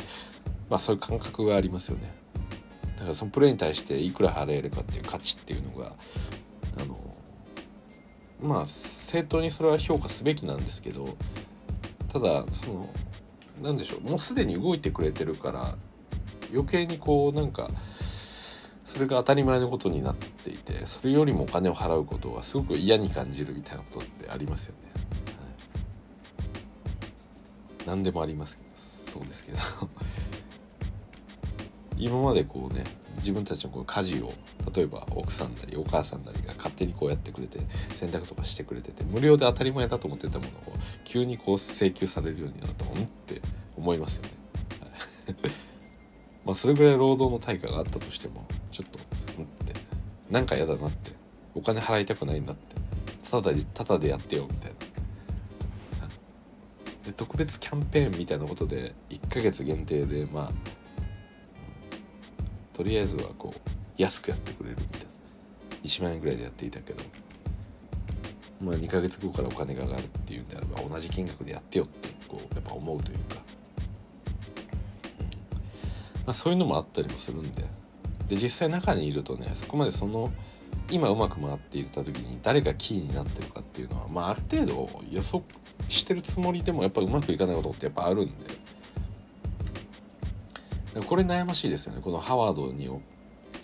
[0.70, 2.14] まあ、そういう感覚がありますよね。
[2.96, 5.96] だからそのプレーに対していくら払えるかっていう価値っていうのが
[6.80, 6.96] あの
[8.40, 11.08] まあ正当にそれは評価すべきなんですけど
[12.12, 12.88] ただその
[13.60, 15.76] 何でしょうもうすでに動いてくれてるから
[16.52, 17.70] 余計にこうなんか
[18.84, 24.90] それが当たり前のことになっていてそれよりもお金を払うことはすごく嫌に感じるみたいなことってありますよね。
[27.78, 29.58] はい、何でもありますけどそうですけど
[31.96, 32.84] 今までこうね
[33.16, 34.34] 自分たちのこう家事を
[34.74, 37.60] 例えば奥さんなりお母さんなりが勝手にこうやってくれて
[37.94, 40.52] 洗濯とかしてくれてて無料で当たり前だと思ってたものを
[41.04, 43.40] 急にこう請求されるようになったもんって
[43.76, 44.30] 思いますよね。
[46.44, 48.98] まあそれぐらい労働の対価があったとしてもちょっと
[49.36, 49.74] 思って。
[50.30, 51.12] なんか嫌だなって。
[51.54, 52.76] お金払いたくないんだって。
[53.30, 54.76] ただでただでやってよみたいな。
[57.06, 60.52] で特別キャンペーンみたいなことで1ヶ月限定でまあ、
[62.72, 63.60] とりあえずはこう
[63.96, 65.06] 安くやってくれるみたいな。
[65.84, 67.02] 1万円ぐらいでやっていたけど。
[68.60, 73.41] まあ2ヶ月後からお金が上がるっていうんであれば同じ金額でやってよってこうやっぱ思うというか。
[76.26, 77.64] まあ、そういうのもあったりもするんで。
[78.28, 80.32] で実際中にいるとねそこまでその
[80.90, 85.42] 今うまく回っていた時に誰がキーになってるかっていうのは、まあ、ある程度予測
[85.88, 88.32] してるつもりでもやっぱうまくいかないことってやっぱあるんで。
[91.06, 92.00] これ悩ましいですよね。
[92.02, 92.88] このハワードに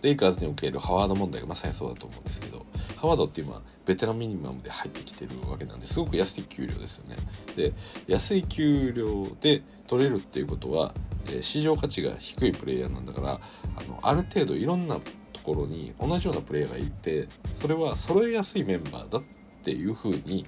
[0.02, 2.64] レイカーズにおけるハワード問題がまさにそうだと思うんですけど
[2.96, 7.16] ハワードって今ベテランミニマムで入ってきてるわけなんですごく安い給料ですよね。
[7.56, 7.72] で
[8.06, 10.94] 安い給料で取れるっていうことは、
[11.31, 13.40] え市場価値が低いプレイヤーなんだから
[13.77, 14.96] あのある程度いろんな
[15.33, 19.22] ところに同じようなプレイヤーがいてそれは揃えやすいメンバーだっ
[19.64, 20.46] ていうふうに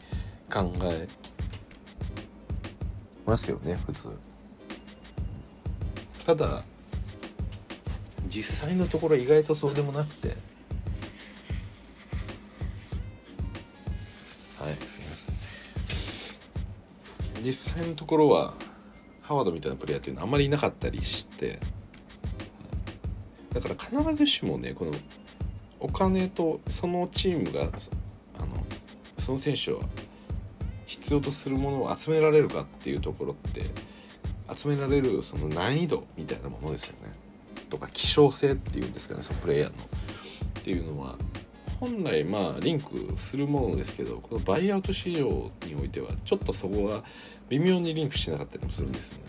[0.51, 1.09] 考え
[3.27, 4.09] ますよね普通。
[6.25, 6.63] ただ
[8.29, 10.29] 実際のところ意外とそうでもなくて。
[14.59, 15.33] はいすみませ
[17.41, 17.45] ん。
[17.45, 18.55] 実際のところは
[19.31, 21.61] ハワードみたいなプレイヤーっていうのはあんまりいなかったりして
[23.53, 24.91] だから必ずしもねこの
[25.79, 27.69] お金とそのチームがあの
[29.19, 29.83] その選手は
[30.85, 33.63] 必要とするものを集められるかっていうところって
[34.53, 37.13] 集められるその難易度みたいなものですよね。
[37.71, 39.77] とか希少性っていうんですかねそのプレイヤーの。
[40.59, 41.17] っていうのは
[41.79, 47.05] 本来まあリンクするものですけどこのバイアウト市場においてはちょっとそこが
[47.51, 49.25] 微妙にリンクしてなかったりもするんですよね。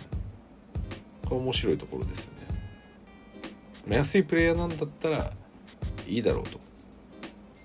[1.25, 2.31] これ面白いところですよ
[3.87, 5.31] ね、安いプレイヤーなんだったら
[6.07, 6.59] いいだろうと。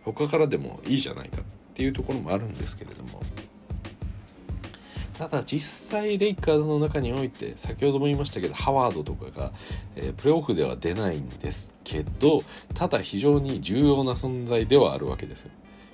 [0.05, 3.21] 他からでもいいじゃないかっていうところもあるんですけれども。
[5.15, 9.51] ただ実際レイカーズの中において先ほども言いましたけどハワードとかが、
[9.95, 12.43] えー、プレーオフでは出ないんですけど
[12.75, 15.51] ただ非常に重要な存在ではあるわけですよ。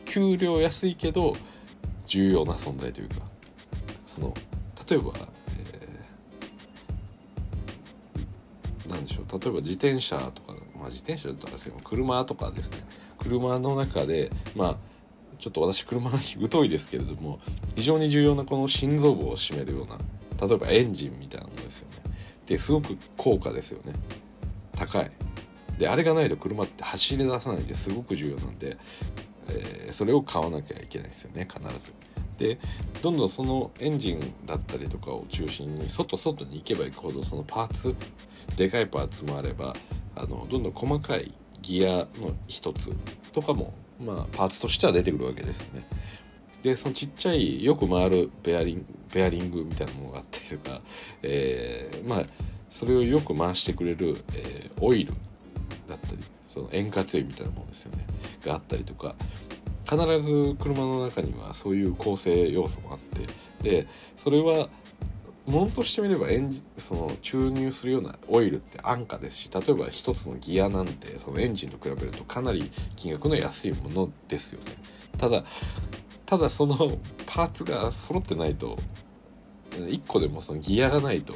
[0.07, 1.37] 給料安いけど
[2.05, 3.15] 重要な存在というか
[4.07, 4.35] その
[4.89, 9.41] 例えば、えー、なんでしょう。
[9.41, 12.79] 例えば自転車とか、まあ、自転車だったらですけど車とかですね。
[13.19, 14.77] 車の中でまあ
[15.39, 16.19] ちょっと私車に
[16.51, 17.41] 疎いですけれども
[17.75, 19.99] 非常に重要なこの心臓部を占めるような
[20.47, 21.97] 例えばエンジンみたいなものですよね。
[22.47, 23.93] ですごく高価ですよね。
[24.77, 25.11] 高い。
[25.79, 28.77] であれがないと車って走り出さないですごく重要なんで、
[29.49, 31.93] えー、それを買わなきゃいけないですよね必ず。
[32.43, 32.59] で
[33.03, 37.95] どんどんそのエンジンだったりとかを中心に外外に行けば行くほどそのパーツ
[38.57, 39.75] でかいパーツもあれば
[40.17, 42.93] あのどんどん細かいギアの一つ
[43.33, 43.73] とかも
[44.05, 45.87] まあ、パーツとしては出てくるわけですよね。
[46.63, 50.81] でそのちっちゃいよく回るベアリンベアリングみたいなものがあったりとか、
[51.23, 52.23] えー、まあ
[52.69, 55.13] それをよく回してくれる、えー、オイル
[55.89, 58.05] だったりその円滑油みたいなものですよね
[58.45, 59.15] があったりとか
[59.89, 62.99] 必ず車の中にはそういう構成要素もあっ
[63.63, 64.69] てでそれは
[65.47, 74.73] ものとしてみればエンジその注入するようなオイルって安価ですし例えば一つのギアなんてそのエンジンと比べるとかなり金額の安いものですよね。
[75.19, 75.45] ただ
[76.27, 76.77] ただその
[77.27, 78.79] パーツが揃ってないと
[79.73, 81.35] 1個でもそのギアがないと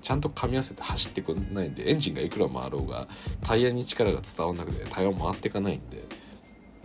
[0.00, 3.08] ちゃんと噛み合わせて走ってくんないんでエンジンがいくら回ろうが
[3.42, 6.04] タイヤに力が伝わらなくてタイヤも回っていかないんで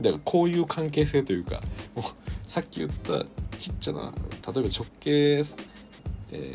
[0.02, 1.62] だからこういう関係性というか
[1.96, 2.06] もう
[2.50, 3.26] さっき言った
[3.58, 4.12] ちっちゃな例え
[4.46, 5.44] ば直径
[6.34, 6.54] え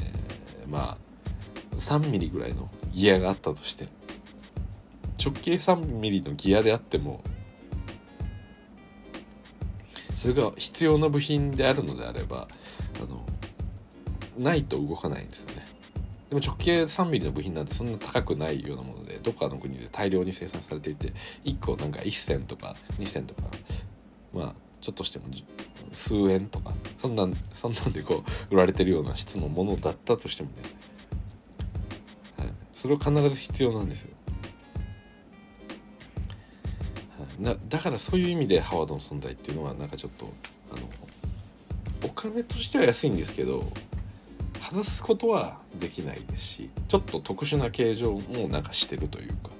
[0.67, 3.89] ー、まあ3ミリぐらいのギアがあったとして
[5.23, 7.23] 直径3ミリのギアであっても
[10.15, 12.49] それが必要な部品であるのであれば
[13.03, 13.25] あの
[14.39, 15.67] ないと動かないんですよね。
[16.31, 21.13] でも直径3ミリの部品なんてそんな高くないようなものどっかの国で大量に生産されていて
[21.45, 23.43] 1個なんか1銭とか2銭とか
[24.33, 25.25] まあちょっとしても
[25.93, 30.57] 数円とかそんなそんなんでこう売られてるような質のものだったとしてもね、
[32.39, 34.11] はい、それは必ず必要なんですよ、
[37.19, 40.33] はい、なだからそういう意味でハワードの存在っていうのはなんかちょっと
[40.71, 40.83] あの
[42.05, 43.65] お金としては安いんですけど
[44.77, 49.51] 外すことはできないですしちょっと特殊な形状もなんかしてるというか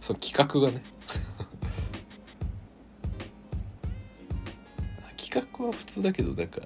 [0.00, 0.82] その企画がね。
[5.18, 6.60] 企画は普通だけどなんか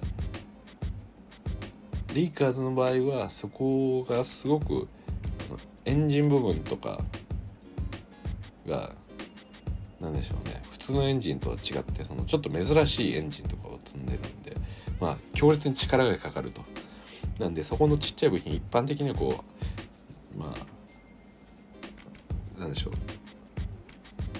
[2.13, 4.87] レイカーズの場合はそこがすごく
[5.83, 7.01] エンジン部分とか
[8.67, 8.93] が
[9.99, 10.61] 何でしょうね。
[10.69, 14.55] 普通のエンジンとは違ってそのちょっと珍しいエンジンとかを積んでるんで
[14.99, 16.70] まあ強烈に力がかかると。
[17.41, 19.43] なんでそこのちっちゃい部品一般的にはこ
[20.35, 20.53] うま
[22.57, 22.93] あなんでしょう。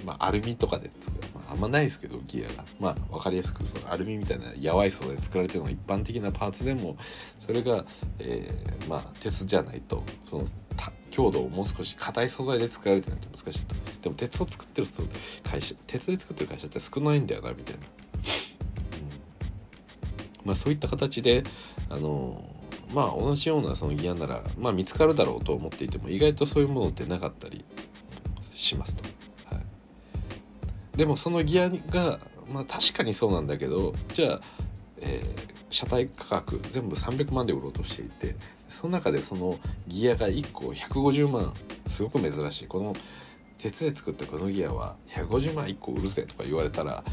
[0.06, 1.28] まあアルミとかで作る。
[1.34, 2.64] まああんまないですけどギアが。
[2.78, 6.96] まあ分かりやすくそのアルミみたいなやわい素材で作られてるのが一般的なパーツでも
[7.40, 7.84] それが、
[8.20, 10.46] えー、まあ鉄じゃないとその
[11.10, 13.74] 強度をもう少し硬い素材で作られてないと難しいと。
[14.02, 14.86] でも鉄を作ってる
[15.42, 17.80] 会社鉄で作ってる会社って少ないんだよなみたいな、
[20.42, 21.42] うん、まあそういった形で
[21.90, 22.48] あの
[22.92, 27.64] まあ同じようなそのギアならまあ見つかるだろうと思っていても意外とそういうものってなかったり
[28.52, 29.04] しますと。
[29.54, 29.64] はい
[30.96, 32.18] でもそのギアが
[32.52, 34.40] まあ確かにそうなんだけどじゃあ、
[34.98, 38.36] えー、車体価格全部300万で売ろうとしていて
[38.68, 41.54] その中でそのギアが1個150万
[41.86, 42.94] すごく珍しいこの
[43.58, 47.04] 鉄で作ったこのギアは150万1個売るぜとか言われたら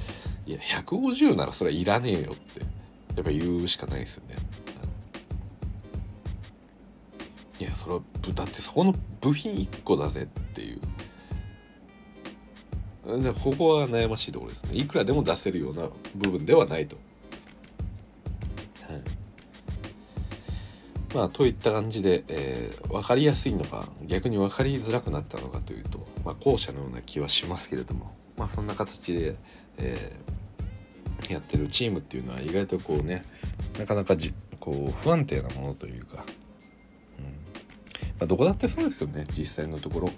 [0.46, 2.60] いや150ならそれはいらねえよって
[3.16, 4.36] やっぱ言うしかないですよね。
[7.60, 8.01] いやそれは
[8.34, 10.80] だってそこの部品1個だぜっていう。
[13.43, 14.78] ここは悩ましいところですね。
[14.78, 16.95] いくらでも出せるような部分ではないと。
[18.88, 19.01] はい、
[21.16, 29.36] まあといった感じで、えー、分かりやすいのか逆に分かりづらくなったのかというと、まあ、後者のような気はしますけれども、まあ、そんな形で、
[29.78, 33.24] えー、やってるチームっていうのは意外とこうね
[33.78, 36.26] なかなかじこう不安定なものというか、
[38.20, 40.10] まあ、どこだってそうですよね実際のところ。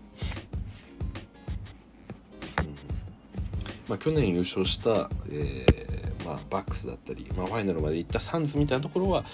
[3.88, 9.26] まあ、去年優勝した、えーまあ、バックスだったり、まあ、ファイナルまで行ったサンズみたいなところは、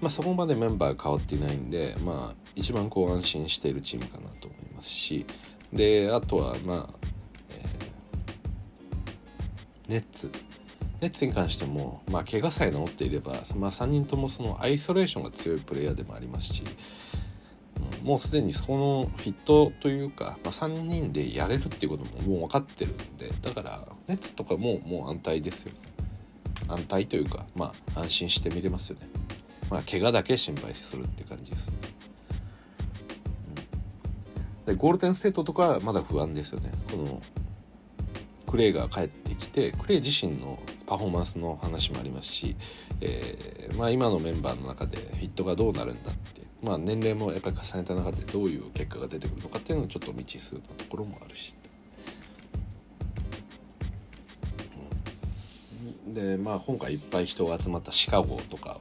[0.00, 5.26] まあ、そこまでメンバー変わっていないんで、まあ、一番こう安心しているチームかなと思いますし。
[5.72, 6.88] であとはまあ、
[7.50, 10.30] えー、ネッツ。
[11.00, 16.62] ネッツに関しても、まあ、怪我さえ治っていれば、まあ、3人ともそのアイソレーションが強いプレイヤーでもありますし
[18.04, 25.78] もうすでにそのフィットというか、まあ、3人でやれるっていうことももう分かってるんでだからネッツとかももう安泰ですよね。
[26.68, 29.08] 安泰というかまあ安心して見れますよね。
[29.70, 31.76] まあ怪我だけ心配するって感じですね、
[34.66, 36.70] うん、でゴールデンステートとかはまだ不安ですよね。
[36.90, 37.22] この
[38.46, 42.54] クレイが帰ってきてクレイ自身のパフォーマンスの話もありますし、
[43.00, 51.54] えーまあ、今のメンバーの中でフィットがどうなるんだってまあ、年齢もやっぱり重ねた中でどういう結果が出てくるのかっていうのをちょっと未知数なところもあるし。
[56.06, 58.80] でまあ今回いっぱい人が集まったシカゴとかは、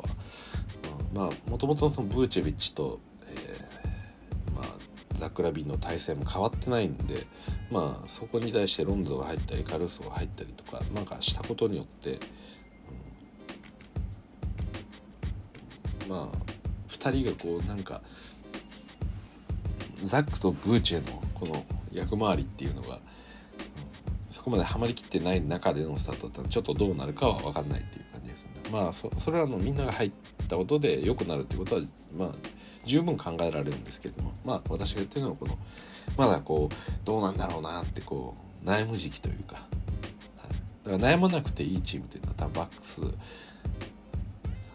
[1.14, 4.66] まあもともとそのブーチェビッチと、えー、まあ、
[5.16, 7.26] ザクラビンの体制も変わってないんで
[7.72, 12.20] まあそこに対してロンドが入ったりカルーソが入ったりとかなんかしたことによって、
[16.04, 16.63] うん、まあ
[16.94, 18.02] 2人がこうなんか
[20.04, 23.00] ザックとブーチェのこの役回りっていうのが
[24.30, 28.52] そこまではまりきってない中でのスタートだったらちょっとどうなるかは分かんないっていう感じですね。
[28.72, 30.12] まあそれはのみんなが入っ
[30.48, 31.82] たことで良くなるっていうことは
[32.18, 32.32] まあ
[32.86, 35.58] 十分考えられるんですけれどもまあ私が言ってるのはこの
[36.18, 36.76] まだこう
[37.06, 39.62] どうなんだろうなってこう悩む時期というか、は
[40.50, 43.02] い、だから悩まなくていいチームっていうのは多分バックス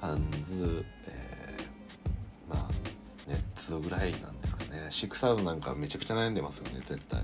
[0.01, 1.28] サンズ、えー
[3.68, 4.86] ツぐらいなんですかね。
[4.90, 7.22] シクサーズなんかめちゃくちゃ悩んでますよね絶対。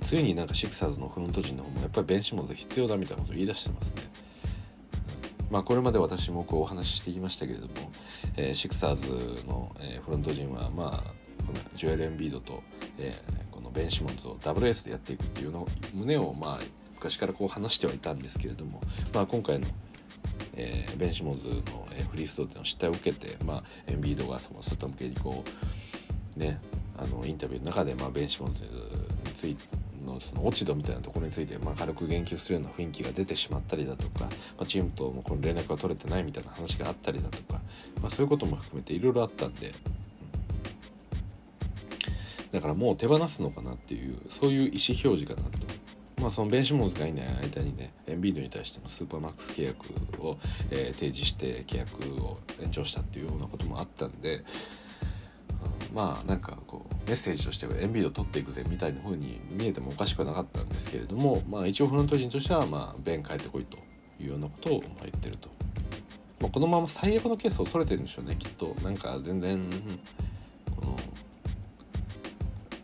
[0.00, 4.02] ついになんかシクサーズのフロント陣の方もやっぱりベンシモンズ必要だみたいなことを言い出してますね、
[5.50, 7.72] まあこれまで私もこうお話ししてきましたけれども、
[8.36, 9.08] えー、シクサーズ
[9.46, 12.62] の、えー、フロント陣はまあこのジョエル・エンビードと、
[12.98, 18.80] えー、このベンシモンズをダブルエースでやっていくっていうのを旨をまあ昔からこう話してはいたんですけれども、
[19.14, 19.66] まあ、今回の
[20.56, 25.44] えー、ベンシモンズの、えフリースローっていうのを失態を受けて、まあ、エンビードがその外向けにこ
[26.36, 26.60] うね
[26.96, 34.28] あのインタビューの中で、まあ、ベンシモンズについてのその落ち度みたいなところについて、まあ、軽く言及するような雰囲気が出てしまったりだとか、ま
[34.60, 37.60] あ、チームともこの連絡が取れてないみたいな話があったりだとか、
[38.00, 39.72] まあ、そういうことも含めていろいろあったんで、
[42.50, 45.58] だからもう手放すのかなっていうそういう意思表示かなと。
[46.20, 49.86] まあ、そのベンシモンズがいない間にねエンビードに対してもスーパーマックス契約
[50.20, 50.38] を、
[50.70, 54.38] えー、提示して契約を延長したっていうようなこともあったんで、
[55.90, 63.78] うん、まあなんかこうメッセージとしてはエンビード取っていくぜみたいな風に見えてもおかしくはなかったんですけれども、まあ、一応フロント陣としては、まあ、ベン帰ってこいと
[64.20, 65.48] いうようなことを言ってると。
[66.40, 69.58] まあ、このまま最悪のケースを恐れてるんでしょうねきっとなんか全然
[70.76, 70.96] この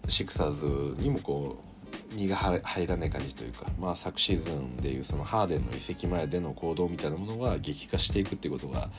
[0.08, 1.73] シクサーズにもこう
[2.14, 8.90] 身が入らない感じというか、まあ、昨シーズンでいうそのハーデンの移籍前での行動みたいなものが激化していくっていうことが、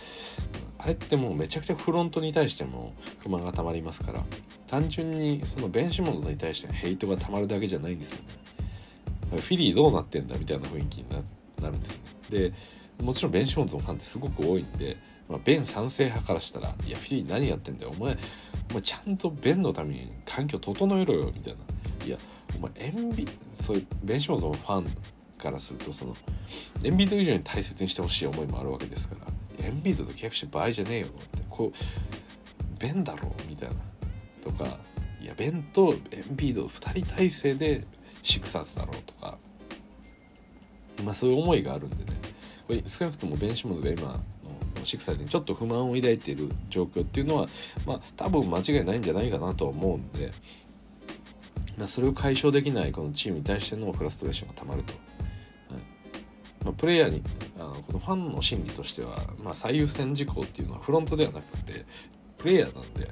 [0.78, 4.24] あれってもうめちゃくちゃフロントに対しても不満がたまりますから
[4.68, 8.46] 単純にそのベン・シモンズに対してヘイトがたまるだけじゃないんですよね。
[9.32, 12.00] フィリーどうなってんだみたいな雰囲気になるんです
[12.30, 12.40] ね。
[12.50, 12.54] で
[13.02, 14.98] もちろんベン・シモンズのファンってすごく多いんで、
[15.28, 18.18] まあ、ベン賛成派からしたら「いやフィリー何やってんだよお前
[18.70, 21.60] お前ちゃんとベンのために環境整えろよ」みたいな
[22.06, 22.18] 「いや
[22.58, 24.86] お前エンビそういうベンシモンズのファン
[25.38, 26.16] からするとその
[26.84, 31.18] エンビード以上に大切にしてほしい思いもあるわけですからエンビードと契約して場合じゃねえよって
[31.50, 33.76] こうベンだろみたいな
[34.42, 34.78] とか
[35.22, 37.84] いやベンとエンビード2人体制で
[38.22, 39.38] シクサーズだろうとか
[41.04, 42.20] まあ、そういう思いがあるんでね。
[42.68, 44.20] これ少なくともベンシモンズが今の
[44.86, 47.48] シクサーにちょっと不満を抱いている状況っていうのは、
[47.86, 50.32] まあ、多分間違いないんじゃないかなとは思うんで、
[51.78, 54.94] まあ、それを解消できないこのチームに対してのフラストレーションがたまると。
[54.94, 55.02] はい
[56.64, 57.22] まあ、プレイヤーに
[57.60, 61.86] あのこのファンの心理としては、まあ、最優先事項っていうのはフロントではなくて
[62.38, 63.12] プレイヤーなんで、は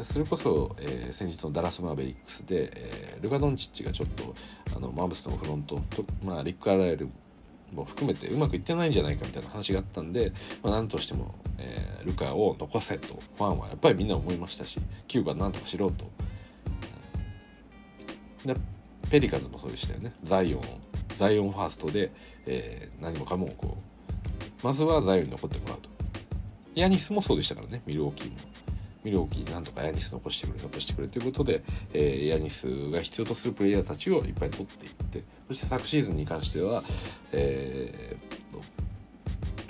[0.00, 4.34] い、それこそ、えー、先日のダラス・マーベリックスで、えー、ルカ・ドンチッチがちょっと
[4.76, 7.08] あのマブスのフロントと、まあ、リック・カーライル
[7.72, 16.10] も含めてうまくいってないんじゃないかみたいな話があったんで、まあ、何としても、えー、ルカを残せとファンはやっぱりみんな思いましたし球団なんとかしろと。
[18.44, 18.56] で
[19.10, 20.12] ペリカンズもそうでしたよね。
[20.22, 20.62] ザイオン。
[21.14, 22.10] ザイオンファーストで、
[22.46, 25.90] えー、何もかもこうまずはザイオンに残ってもらうと。
[26.74, 27.82] ヤニスもそうでしたからね。
[27.86, 28.36] ミルウォーキーも。
[29.04, 36.82] ミルウォーキーなんとかヤニス残してくれ残してくれということで、えー、ヤニスが必要とするプレイヤーたちをいっぱい取っていってそして昨シーズンに関しては、
[37.32, 38.43] えー、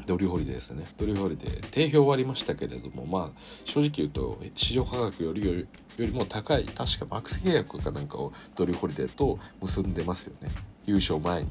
[0.07, 0.85] ドリュー・ホリデーですね。
[0.99, 5.67] ドリュー・ホリデー定評はありましたけれどもまあ正直言うと市場価格よりよ
[5.99, 10.51] りも高い確かマックス契約かなんかをドリュー・ホリデーと結んでますよね。
[10.87, 11.49] 優勝前に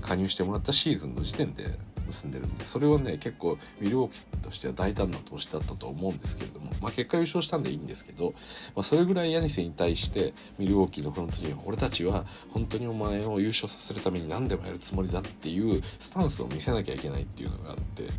[0.00, 1.78] 加入してもらったシーズンの時点で
[2.10, 8.34] 結んでるんでそれはね結構ミルウォーキーとしては大胆な投資だったと思うんですけれども、まあ、結果優勝したんでいいんですけど、
[8.74, 18.02] まあ、それぐらいヤニセに対してミルウォーキーのフロント陣は俺たちは本当にお前を優勝させるために何でもやるつもりだっていうスタンスを見せなきゃいけないっていうのがあって。
[18.02, 18.10] うん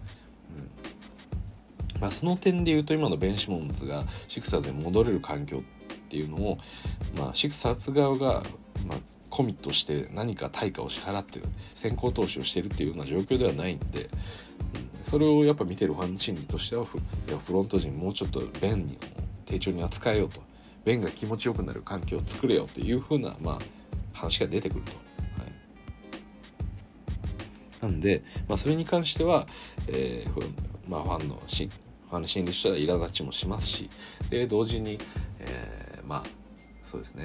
[1.99, 5.61] まあ、その点で言うと今のベンシモンズがシクサーズに戻れる環境っ
[6.09, 6.57] ていうのを、
[7.15, 8.43] まあ、シクサーズ側が
[8.87, 8.97] まあ、
[9.29, 14.09] コミットして何か対価を支払ってる先行投資をしてるっていうような状況ではないんで、うん、
[15.05, 18.97] それをやっぱ見てるファン心理としてはフフロント陣もうちょっとベンに
[19.45, 20.41] 丁重に扱えようと
[20.83, 23.59] ベンが気持ちよくなる環境を作れよっていうふうな、まあ、
[24.13, 25.11] 話が出てくると。
[27.81, 29.47] なんで、まあ、それに関しては、
[29.87, 30.51] えー
[30.87, 31.69] まあ、ファンのし
[32.09, 33.89] ファンの心理としては苛立ちもしますし
[34.29, 34.99] で同時に、
[35.39, 36.23] えー、まあ
[36.83, 37.23] そうですね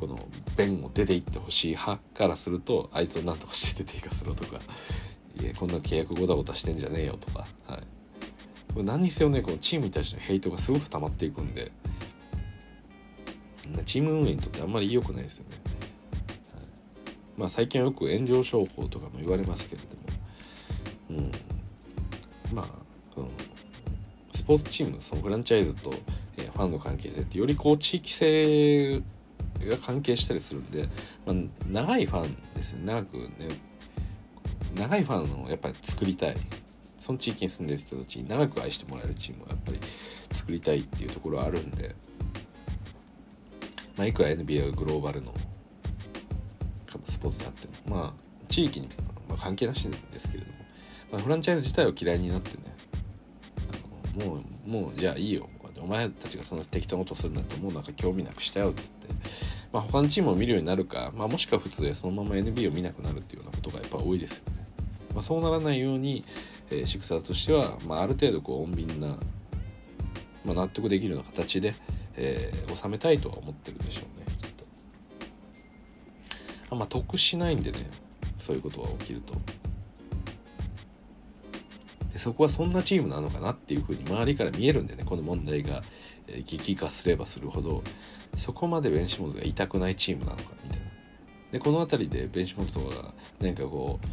[0.00, 0.18] この
[0.56, 4.58] ベンを出ていってほしい派からするとあいつを何とかして出ていかせろとか。
[5.40, 11.70] いやこんな契約ごたごたしてんじゃねえよとか、はい、何にせよねこのチームに対してのヘイトがすごく溜まっていくんで。
[13.84, 15.56] チーム運営にとってあんまり良くないですよね、
[16.56, 16.64] はい、
[17.36, 21.22] まあ最近はよく炎上商法とかも言われますけれども。
[21.22, 21.32] うん。
[22.52, 22.66] まあ
[23.14, 23.28] その
[24.32, 29.02] スポーツチームそのフランチャイズと、ファンの関係性ってよりこう地域性
[29.68, 30.88] が関係したりするんで、
[31.26, 31.36] まあ、
[31.68, 32.84] 長いファンですね。
[32.84, 33.30] 長くね
[34.74, 36.36] 長いファンをやっぱり作りたい。
[36.98, 39.78] その地域に住んでる人たちに長く愛してもらえるチームをやっぱり
[40.32, 41.94] 作りたいっていうところはあるんで、
[43.96, 45.32] まあ、いくら NBA がグローバルの
[47.04, 48.12] スポーツであってもまあ
[48.48, 48.88] 地域に
[49.30, 50.58] まあ関係なしですけれども、
[51.12, 52.76] まあ、フランチャイズ自体を嫌いになってね
[54.18, 55.48] あのもうもうじゃあいいよ。
[55.82, 59.08] お前たちがそんな適当なことするなんてもうなんか興味なくしたよっつって、
[59.72, 64.66] まあ、他のチームを見るようになるか、まあ、もしくは普通でそのまま NBA を見なくなるっていうようなことがやっぱ多いですよね。
[65.14, 66.24] まあ、そうならないように、
[66.70, 69.08] えー、シクサーとしては、まあ、ある程度こう穏便な、
[70.44, 71.74] まあ、納得できるような形で、
[72.16, 74.64] えー、収めたいとは思ってるでしょうねきっと。
[76.70, 77.78] あま得しないんでね
[78.38, 79.34] そういうことが起きると。
[82.12, 85.82] でそこはそんなチームなのかなっていうふうに周りから見えるんでねこの問題が
[86.44, 87.82] 激化すればするほど
[88.36, 90.86] そこまでベンシモンズが痛くないチームなのかみたいな。
[91.52, 94.06] でこの辺りでベンシモンズとかが何かこう、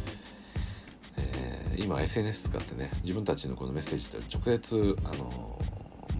[1.18, 5.58] えー、今 SNS 使ってね自分たちのこのメッセージって直接あの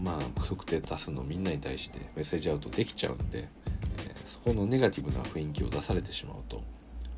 [0.01, 3.47] まあ不特定多数のみんなに対してメッセージアウトできちゃうんで、えー、
[4.25, 6.63] そこのネガティブな雰囲気を出されてしまうと、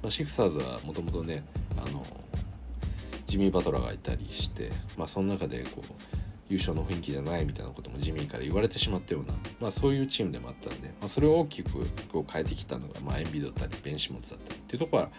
[0.01, 1.43] まあ、シクサーズはもともとね
[1.77, 2.03] あの
[3.27, 11.72] ジミー・バトラーがいたりして、まあ、その中でこう優勝の雰囲気じゃないみたいなこともジミーから言われてしまったような、まあ、そういうチームでもあったんで、まあ、それを大きく
[12.12, 15.10] こう変えてきたのが、まあ、エンビだったりベンシモンズだったりっていうところは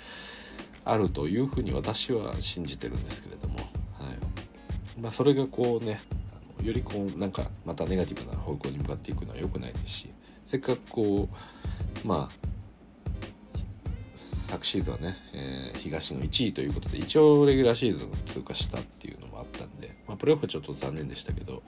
[0.85, 3.69] あるというふうに私は信じてるんですけれども、はい。
[5.01, 6.01] まあ、それがこうね
[6.59, 10.11] あのよりこうなんかまたネガティブな方向に向かっていくのは良くないですし
[10.45, 11.29] せっかくこ
[12.05, 12.53] うまあ
[14.23, 21.63] 昨シーズンはね、えー、東の1位ということで一応レギュラーシーズン通過したっていうのもあったんで、まあ、プレーオフはちょっと残念でしたけど、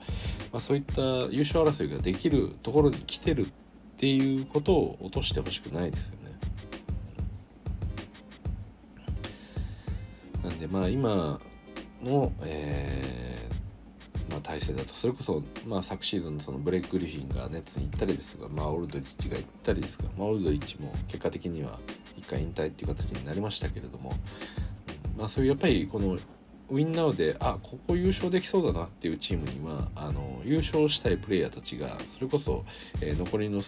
[0.51, 1.01] まあ、そういった
[1.31, 3.49] 優勝争いができるところに来てるっ
[3.97, 6.25] ていうことを落としてほしくないですよね。
[10.43, 11.39] なんでまあ今
[12.03, 13.35] の、えー
[14.29, 21.79] まあ、体制だとそれこそ、まあ、昨シーズンのそのブレイク・グリフィンがネッツに行ったりですが、まあ、オルドリッチが行ったりですが、まあ、オルドリッチも結果的には
[22.17, 24.13] 一回引退っていう形になりましたけれども、
[25.17, 26.17] まあ、そういうやっぱりこの
[26.69, 32.65] ウィンナウであここ優勝できそうだなっていうチームにはあの優勝したいプレイヤーたちがそれこそ、
[33.01, 33.61] えー、残りの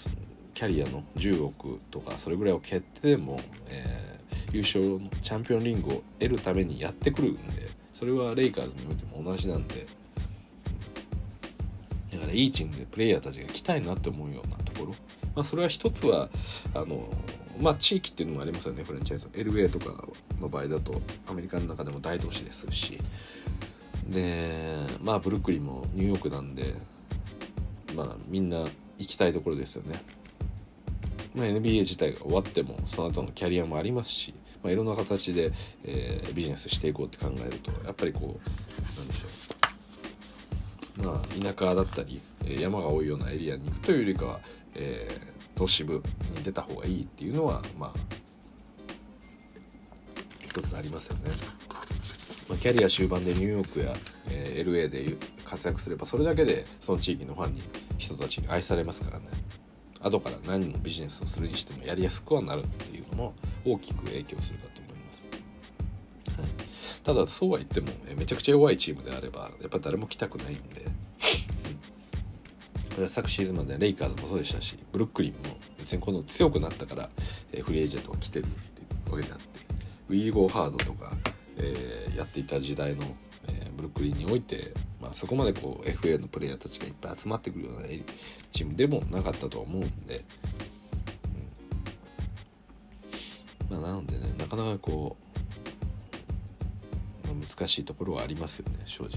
[0.53, 3.39] キャリアの10億とかそれぐらいを決定でも、
[3.69, 9.85] えー、優勝のチャンピオンリングを得るためにやってくるんでそれはレイカーズにおいても同じなんで
[12.11, 14.95] だからいいチームでプレイヤーたちが来たいなって思うようなところ、
[15.35, 16.29] まあ、それは一つは
[16.73, 17.07] あの
[17.59, 19.27] まあ地域っていうのもありますよねフランチャイズ。
[19.27, 20.07] LA とか
[20.39, 22.99] の場合だとアメリカの中でも大都市ですし。
[24.09, 26.73] でまあブルックリンもニューヨークなんで
[27.95, 28.59] まあみんな
[28.97, 30.01] 行きたいところですよね、
[31.35, 34.33] まあ、NBA 自体が終わってもその後のキャリアもありますし、
[34.63, 35.51] まあ、いろんな形で、
[35.85, 38.37] えー、ビジネスしていこうって考えるとやっぱりこうなん
[39.07, 39.47] でしょう。
[41.05, 42.21] まあ田舎だったり
[42.59, 44.39] 山が多いようなエリアに行くというよりかは、
[44.73, 46.03] えー、都市部
[46.35, 47.93] に出た方がいいっていうのはまあ
[50.45, 51.31] 一つありますよね。
[52.47, 53.93] まあ、キャリア終盤でニューヨークや、
[54.29, 57.61] えー、LA で活躍すればそれだけでその地域のファンに
[57.97, 59.25] 人たちに愛されますからね。
[59.99, 63.33] 後から何のビジネスをするにしてもやりやすくはなるっていうのも
[63.65, 65.27] 大きく影響するかと思います、
[66.37, 66.47] はい、
[67.03, 70.85] ただそうは言ってもめちゃくちゃ弱いチームであればやっぱ誰も来たくないんで
[73.05, 77.09] 昨シーズンまでレイカーズもそうでしたしブルックリンも別にこの強くなったから、
[77.53, 79.45] えフリーエージェントが来てるっていうわけであって
[80.09, 81.11] ウィーゴーハードとか、
[81.57, 83.03] えー、やっていた時代の、
[83.47, 87.87] えー、ブルックリンにおいて、まあ、そこまでこう FA のプレイヤーたちがいっぱい集まってくるような
[88.51, 90.23] チームでもなかったと思うんで、
[93.69, 95.17] うん、まあ、なのでねなかなかこ
[97.25, 99.11] う、まあ、難しいところはありますよね正直。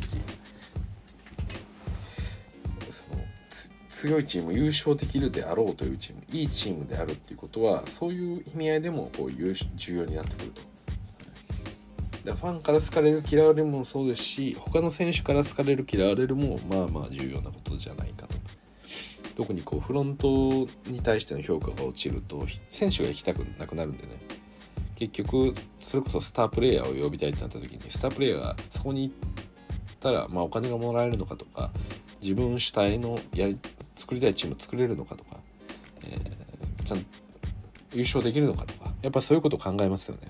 [4.01, 10.63] 強いチーム優勝できるであろうというチームいいチームであるっていうことはそういう意味合いでもこう重要になってくると。
[12.25, 18.37] だファンから好かれる嫌われるもそうですし他の選手から好かれる嫌われるもまあまあ重要なことじゃないかと
[19.37, 24.11] 特にこうフロントに対しての評価が落ちると選手が行きたくなくなるんでね
[24.97, 29.15] 結局それこそスタープレイヤーを呼びたいってなった時にスタープレイヤーがそこに行っ
[29.99, 31.71] たら、まあ、お金がもらえるのかとか
[32.23, 33.59] 自分主体のやり
[33.95, 35.37] 作りたいチーム作れるのかとか、
[36.05, 37.05] えー、ちゃんと
[37.93, 40.23] 優勝できるのかとかやっぱそういうことを考えますよね。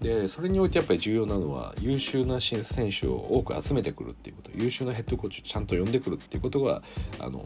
[0.00, 4.50] でそれにおいてやっぱり重要なのは優秀な選手を多く集めてくるっていうこと。
[4.54, 6.82] 優秀なヘッドコーチをちゃんと呼んでくるっていうことが
[7.18, 7.44] あの、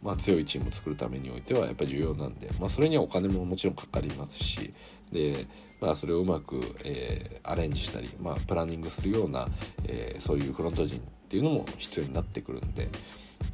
[0.00, 4.72] まあ、強いチームを作るためにおいてはやっぱり重要なんで、まあ、それにはお金ももちろんかかりますし。
[5.12, 5.46] で、
[5.80, 9.48] まあ、それをうまく、えー、アレンジしたり、まあ、プランニングするような、
[9.84, 12.88] えー、そういうフロント陣っていうのも必要になってくるんで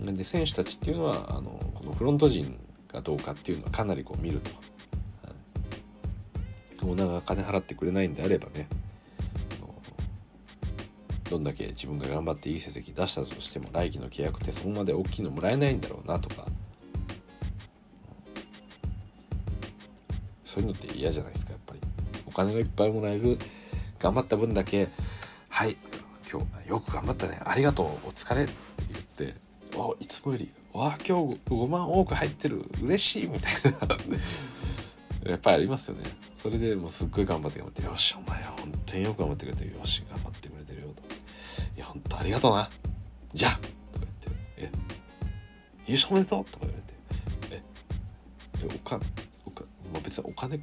[0.01, 2.59] で選手たちっていうのはあのこのフロント陣
[2.91, 4.51] がどうかっていうのはかなりこう見ると。
[6.83, 8.69] オーナーが金払ってくれないんであればね
[11.29, 16.47] どんだけ自分が頑張っていい成績出したとしても来季の契約ってそこまで大きいのもらえないんだろうなとか。
[20.45, 21.81] そういうのって嫌じゃないですかやっぱり。
[22.27, 23.39] お金がいっぱいもらえる
[23.99, 24.89] 頑張った分だけ
[25.49, 25.77] はい
[26.31, 27.39] 今日よく頑張ったね。
[27.45, 27.87] ありがとう。
[28.09, 28.45] お疲れ。
[28.45, 28.53] って
[29.19, 29.35] 言って
[29.77, 32.65] おいつもよりわ今日5万多く入ってる。
[32.83, 33.53] 嬉しいみたい
[35.25, 35.31] な。
[35.31, 36.05] やっぱりありますよね。
[36.37, 41.03] それでもうすっごい頑張って頑張って「よしお前本当によく頑張ってくれてよし頑張ってくれてるよ」と
[41.77, 42.71] 「いや本当ありがとうな。
[43.33, 43.53] じゃあ」
[43.93, 44.71] とか言って「え
[45.87, 47.63] 優勝おめでとう」とか言われて
[48.63, 49.05] 「えお金
[49.45, 50.61] お金、まあ、別にお金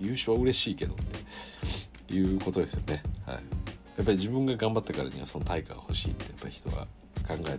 [0.00, 1.22] 優勝は嬉しいけど」って。
[2.14, 3.02] いうことですよね。
[3.26, 3.61] はい。
[4.02, 6.88] やっぱり自分が頑張ったからにはその対価が欲しいってやっぱり人は
[7.28, 7.56] 考えるんで、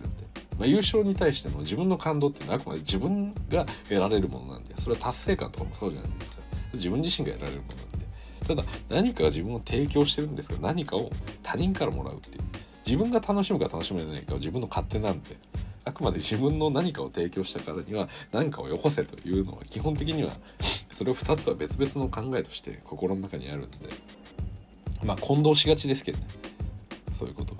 [0.58, 4.76] まあ、優勝に対しての自分の感動っていうのはあくまで自分が得られるものなんで。
[4.76, 6.42] それは達成感とかもそうじゃないですか。
[6.74, 8.06] 自分自身が得られるものなんで。
[8.46, 11.10] ただ何かが自分を提供してるんですが何かを
[11.42, 12.44] 他人からもらうっていう。
[12.84, 15.38] 自分が楽しむか楽しめないかは自分の勝手なんで。
[15.86, 20.32] あくまで自分の何かを提供したからには何かをよこせというのは基本的には
[20.90, 23.78] それを2つは別々の考えとして心の中にあるんで。
[25.04, 26.26] まあ混同しがちですけどね。
[27.12, 27.56] そういうこと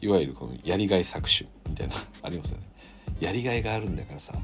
[0.00, 2.64] いわゆるこのやりがい搾取みたいな ありますよね。
[3.20, 4.34] やりがいがあるんだからさ。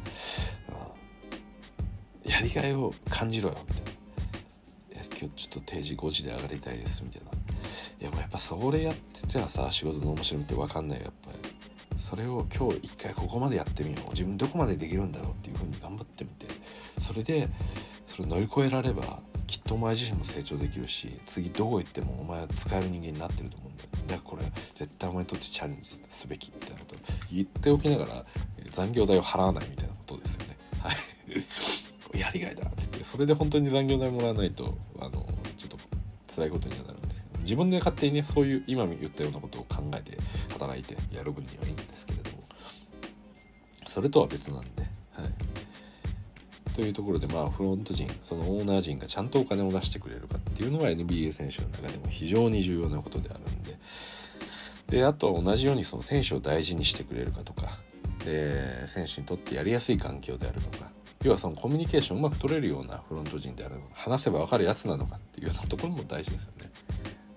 [2.24, 3.95] やりがいを感じろよみたいな。
[5.20, 7.30] 今日ちょっと定時5時で上がりたいですみたいな。
[8.01, 12.01] いやもうやっぱそれやってじゃあさ仕事の面白みって分かんないよやっぱり。
[12.01, 14.11] それを今日一回ここまでやってみよう。
[14.11, 16.47] 自分どこまでできるんだろうっていうふうに頑張ってみて。
[16.99, 17.49] それで
[18.07, 23.88] それ乗り越えらればきっとお前自身も成長できるし次どこ行ってもお前は使える人間になってると思うんだよ。
[24.07, 24.42] だからこれ
[24.72, 26.97] 絶対お前にとってチャレンジすべきみたいなこと
[27.32, 28.24] 言っておきながら
[28.70, 30.57] 残業代を払わないみたいなことですよね。
[30.80, 30.97] はい。
[32.18, 35.26] やりがいだって言ってそれで本当に残業代もらわないとあの
[35.57, 35.78] ちょっと
[36.32, 40.16] 辛いことにはなるんですけど自分で勝手にねそういう今言ったようなことを考えて
[40.53, 42.45] 働いてやる分にはいいんですけれども。
[43.95, 44.82] それとは別なんで、
[45.12, 45.30] はい、
[46.74, 53.78] というところでまあフロント陣そのオーナー陣がちゃんとお金を出してくれるかっていうのは NBA 選手の中でも非常に重要なことであるんで
[54.88, 57.78] であとは同じようにその選手を大事にしてくれるかとか
[58.24, 60.90] で選手にとってやりやすい環境であるとか
[61.22, 66.70] 要はそのコミュニケーションうまく取れるようなフロント陣であるのか話せば分かるやつなのかっていうようなところも大事ですよね。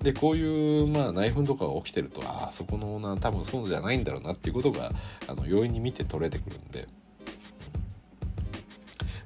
[0.02, 4.92] でこういうまあ内紛とかが起きてるとああそこのオーナー多分そうじゃないんだろうなっていうことが
[5.28, 6.88] あの容易に見て取れてくるんで、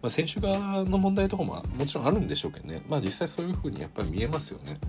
[0.01, 2.81] まあ、選手側の問題とかももちろんあるんでしょうけどね。
[2.89, 4.79] まあ実際そういうふうにやっぱり見えますよね。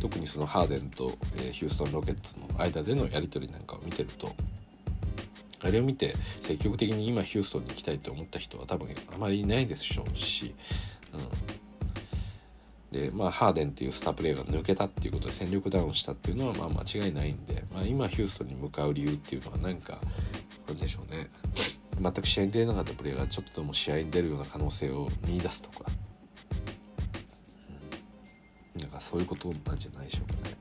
[0.00, 4.34] 特にそのハーデンと、えー、ヒューストン・ロケッツの間でのやり取りなんかを見てると。
[5.64, 10.56] あれを見て積極的に今ヒューストンに行きたいと思った人は多分あまりいないでしょうし、
[11.14, 11.20] うん、
[12.92, 19.98] でまあハーデンっていうスタープレーが抜けたっていうことで戦力ダウンしたっていうのはまあ間違いないんで、まあ、今ヒューストンに向かう理由っていうのは何か
[20.68, 21.30] 何でしょうね。
[22.00, 25.90] 全く試合に出れなかったプレーがちょっとでも試合に出るような可能性を見いだすとか、
[28.74, 30.56] うん、なんかそういうことなんじゃないでしょうかね。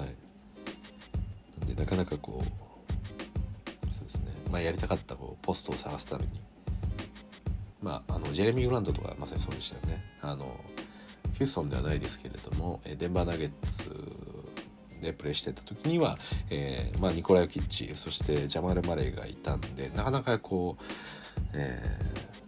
[0.00, 0.14] はい、
[1.60, 4.30] なんでなかなかこうそうですね。
[4.50, 6.43] まあやりたかったこうポストを探すために。
[7.84, 10.02] まああのジェレミー・グランドとかまさにそうでしたよね。
[10.22, 10.58] あの
[11.34, 13.90] ヒューストンではないですけれどもデンバーナゲッツ
[15.02, 16.16] でプレーしてた時には、
[16.50, 20.84] えーまあ、ニコライオ・キッチそしてジャマル・マレーがいたんでなかなかこう、
[21.54, 21.82] え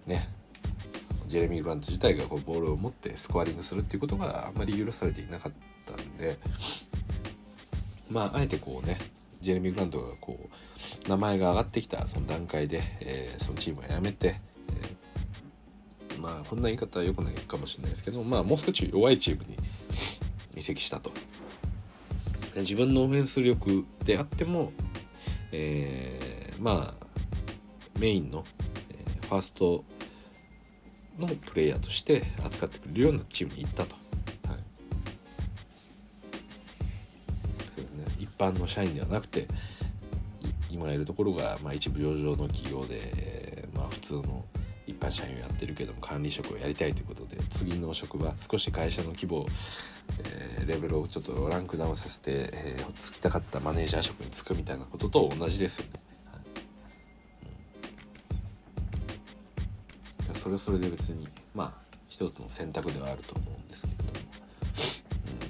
[0.06, 0.28] ー、ね
[1.26, 5.52] ジェレミー・グラント自体がこうボールを持ってスコアリングするっていうことがあんまり許されていなかっ
[5.84, 6.38] たんで
[8.10, 8.98] まああえてこうね
[9.40, 14.96] ジェレミー・グラントがこう名前が上がってきたその段階で、えー、そのチームを辞めて、えー、
[16.20, 19.56] まあこんな言い方は良くないかもしれないですけど、まあ、もう少し弱いチームに
[20.56, 21.12] 移籍したと。
[22.56, 24.72] 自分のオフェンス力であっても、
[25.52, 27.06] えー、まあ
[27.98, 28.44] メインの、
[28.90, 29.84] えー、ファースト
[31.18, 34.06] のプレイヤーとして扱ってくれるようなチームに行ったと。
[38.38, 39.46] 般の社員ではなくて
[40.70, 44.44] 今いるところが、まあ、一部上場の企業で、まあ、普通の
[44.96, 49.44] 一般社員をやってるけども管理職をやりたいということで次の職場少し会社の規模、
[50.24, 55.90] えー、レベルをちょっとランクダウンさせて、えー、つきたかったマネージャー職に就くみたいなことと同じですよね。
[56.32, 56.40] はい
[60.30, 61.72] うん、それはそれで別にまあ
[62.08, 64.10] 一つの選択ではあると思うんですけれども、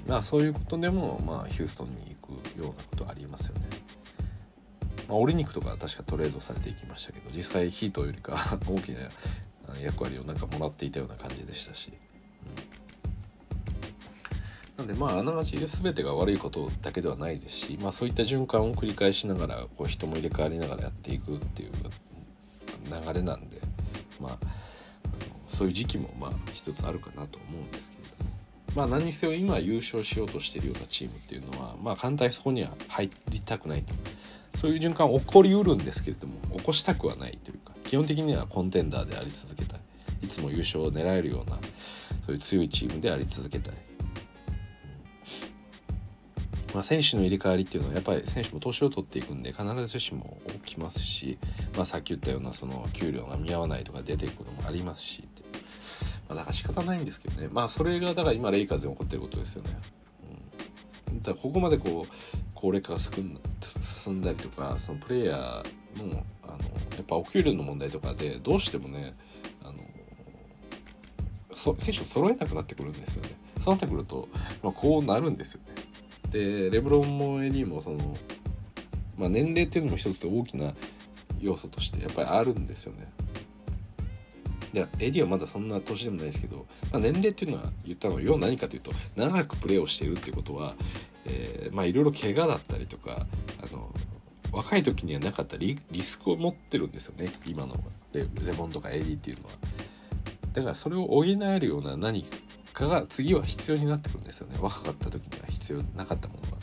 [0.05, 3.66] うん、まあそういうことでも、まあ、ヒューストンに行くようなことありますよね。
[5.07, 8.37] まあ、オリ肉とか確かトレードされていきましたけど実際ヒートよりか
[8.67, 8.99] 大きな
[9.81, 11.91] 役割をなんかもらっていたような感じでしたし、
[14.79, 23.61] うん、なんでまああながち全てが悪いことだけではないですし、まあ、そういった循環を繰り返しながらこう人も入れ替わりながらやっていくっていう流れなんで
[24.19, 24.47] まあ
[25.47, 28.03] そういう時期もまあ一つあるかなと思うんですけど
[28.75, 33.93] まあ何にせよ今優勝しようとしてるようなチームっていうのはまあ簡単にそこには入りたくないと。
[34.57, 39.79] そういう循環起こりうるんですけれども起こしたくはないというか基本的にはコンテンダーであり続けたい。
[40.23, 41.57] いつも優勝を狙えるような
[42.25, 43.75] そういう強いチームであり続けたい、
[46.73, 51.37] まあ、選手の入れ替わりっていうのはやっぱり選手も年を取っていくんで必ずしも起きますし、
[51.75, 55.23] まあ、さっき言ったようなその給料が見合わないとか出ていくこともありますし
[56.27, 57.47] まあ、だから仕方ないんですけどね。
[57.49, 59.69] まあそれがだから今レイカーズに起こってることですよね。
[61.21, 63.23] だここまでこう高齢化が進
[64.13, 66.57] んだりとかそのプレイヤーのあの
[66.95, 69.13] やっぱお給料の問題とかでどうしてもね
[69.63, 69.73] あの
[71.53, 73.29] そ選手を揃えなくなってくるんですよね。
[73.59, 74.27] そうなってくると、
[74.63, 75.73] まあ、こうなるんですよね。
[76.31, 78.17] でレブロンも AD もその、
[79.17, 80.73] まあ、年齢っていうのも一つ大きな
[81.39, 83.07] 要素としてやっぱりあるんですよね。
[84.77, 90.75] いや AD はまだそんな年でもないですけど、まあ、年齢っていうのは言ったのは要は何かというと長くプレーをしているっていうことは、
[91.25, 93.25] え、まあいろいろ怪我だったりとか
[93.63, 93.89] あの
[94.51, 97.75] 若い時にはなかったリスクを持ってるんですよね今の
[98.13, 99.49] レレモンとかエディっていうのは。
[100.53, 102.23] だからそれを補えるような何
[102.73, 106.57] かが次は必要になってくるんですよね若かった時には必要なかったものが。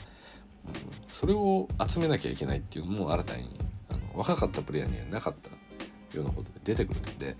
[0.67, 0.73] うん、
[1.11, 3.51] それを集めなきゃいけないっていうのも新たに
[3.91, 5.51] あの若かったプレイヤーにはなかった
[6.17, 7.37] ようなことで出てくるんで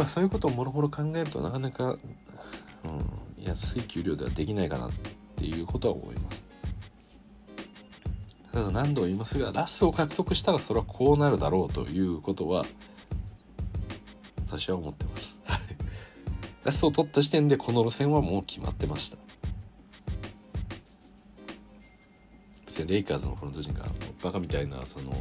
[0.00, 1.98] まあ、そういうことをもろもろ考えるとなかなか、うん、
[3.36, 4.90] 安い給料ではできないかなっ
[5.36, 6.46] ていうことは思います。
[8.50, 12.64] ただ何度も言いますがラスを獲得したらそれはこうなるだろうということは
[14.46, 15.38] 私は思ってます。
[16.64, 19.18] ラスを取った時点でこの路線はもう決まってました。
[22.64, 23.84] 別にレイカーズのフロント陣が
[24.22, 25.12] バカみたいなその、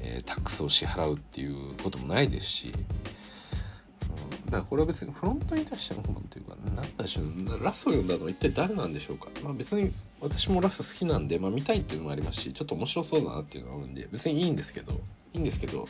[0.00, 2.72] えー、タックスを支払うっていうこともないですし、
[4.48, 9.92] だからこれは別にフロントに対しての不満っていうか何でしょうラスを読んだのは一体誰なんでしょうか、まあ、別に
[10.22, 14.92] 私もラス好きなんで、まあ、見たいっていうのもありますしちょっと面白そうだなっていうのがあるんで別にいいんですけど
[15.34, 15.86] いいんですけど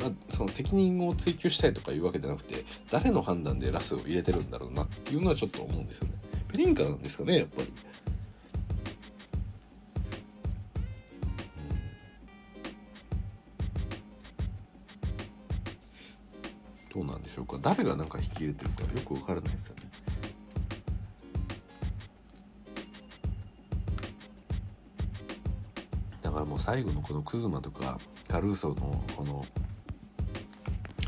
[0.00, 6.14] まあ、その責任を追及したいとかいうわけじゃなくて誰の判断でラスを入れてるんだろうなっていうのはちょっと思うんですよね。
[6.50, 7.72] ペリンカなんですかねやっぱり。
[16.94, 19.82] どうなんでしょうか誰が何か引き入れてるかよく分からないですよね。
[26.22, 29.44] だからもう最後のこのクズマとかカルーソのこの、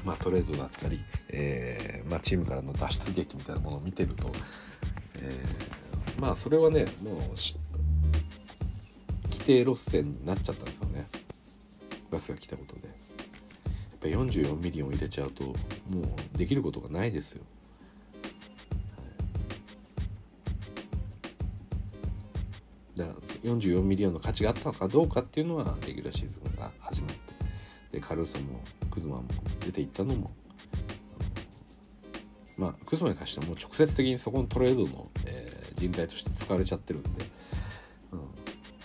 [0.05, 4.33] まあ、トレードだったり、えーまあ、チームからの脱出劇みたいなものを見てると、
[5.21, 7.17] えー、まあそれはねもう
[9.31, 11.07] 規定路線になっちゃったんですよね
[12.11, 12.86] ラスが来たことで。
[14.07, 15.53] ぱ44 million 入れちゃうとも
[16.35, 17.43] うできることがないですよ。
[22.97, 27.35] だから44 million の価値があったのかどうかっていうのはレギュラーシーズンが始まって
[27.93, 29.25] でカルーソもクズマも
[29.61, 30.31] 出ていったのも
[32.57, 37.11] まあクズマに関してはもう直接的にそこのトレードの、えー、人材として使われちゃってるんで、
[38.13, 38.21] うん、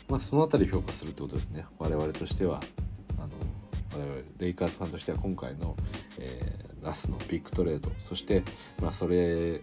[0.09, 1.65] まあその辺り評価するってことですね。
[1.80, 2.59] 我々としては。
[4.42, 5.78] レイカーズファンとしては今回の、
[6.20, 8.44] えー、ラスのビッグトレードそして、
[8.82, 9.62] まあ、それ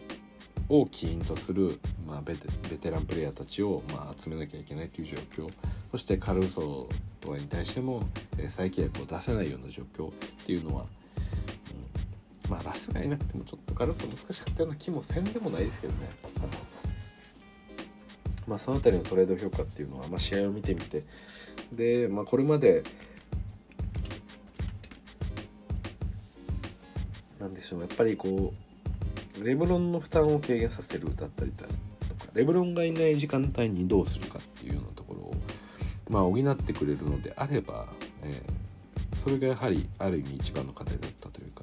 [0.68, 5.53] を起因とする、まあ、ベテベテランプレイヤーたちを、まあ、集めなきゃいけないという状況
[5.91, 6.89] そしてカルーソ
[7.20, 8.03] とかに対しても、
[8.39, 10.12] えー、再契約を出せないような状況っ
[10.47, 10.85] ていうのは、
[12.45, 16.11] うん、まあラスがいなくてもちょっとカルーソ難しかったような気もせんでもないですけどね。
[18.47, 21.05] まあ、その辺りのトレード評価っていうのは、まあ、試合を見てみて
[21.70, 22.83] で、まあ、これまで
[27.69, 28.55] しょうやっぱりこ
[29.41, 31.71] うレブロンの負担を軽減させるだったりとか
[32.33, 35.35] レブロンがいない時間帯にどうするかっていうようなところを
[36.09, 37.87] まあ補ってくれるのであれば、
[38.23, 41.62] えー、それがやはりある意味一番の課題だったというか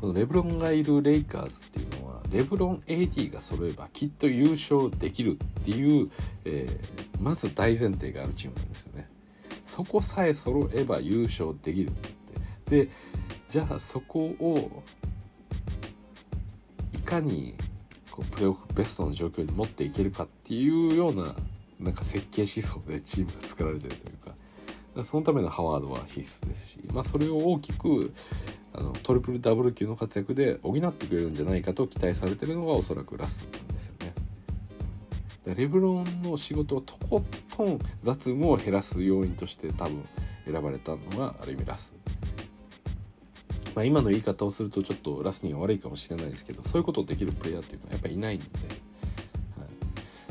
[0.00, 6.10] このレブロンがいるレイカーズっていうのはレブロン AD が揃えばきっと優勝できるっていう、
[6.46, 9.08] えー、まず大前提があるチームなんですよね。
[9.66, 12.20] そこさえ揃えば優勝できるって
[12.70, 12.88] で
[13.50, 14.84] じゃあそこを
[16.94, 17.56] いかに
[18.12, 21.34] こうプレーオフベストの状況に持っていけるかっていうような
[21.80, 28.14] なんか設計思想でチームが作られてるというかそのためのハワードは必須ですし、まあ、それを大きく
[28.72, 34.14] あのトリプルダブル級の活躍で補ってくれるんじゃないかと期待されてるのがおそらくラスなんですよね。
[35.56, 37.24] レブロンの仕事をとこ
[37.56, 40.04] とん雑務を減らす要因として多分
[40.44, 41.94] 選ばれたのがある意味ラス
[43.80, 48.44] まあ、今の言い方をするとちょっとラスには悪いかもしれないですけどそういうことをできるプレイヤーっていうのはやっぱりいないんで、
[49.58, 49.64] は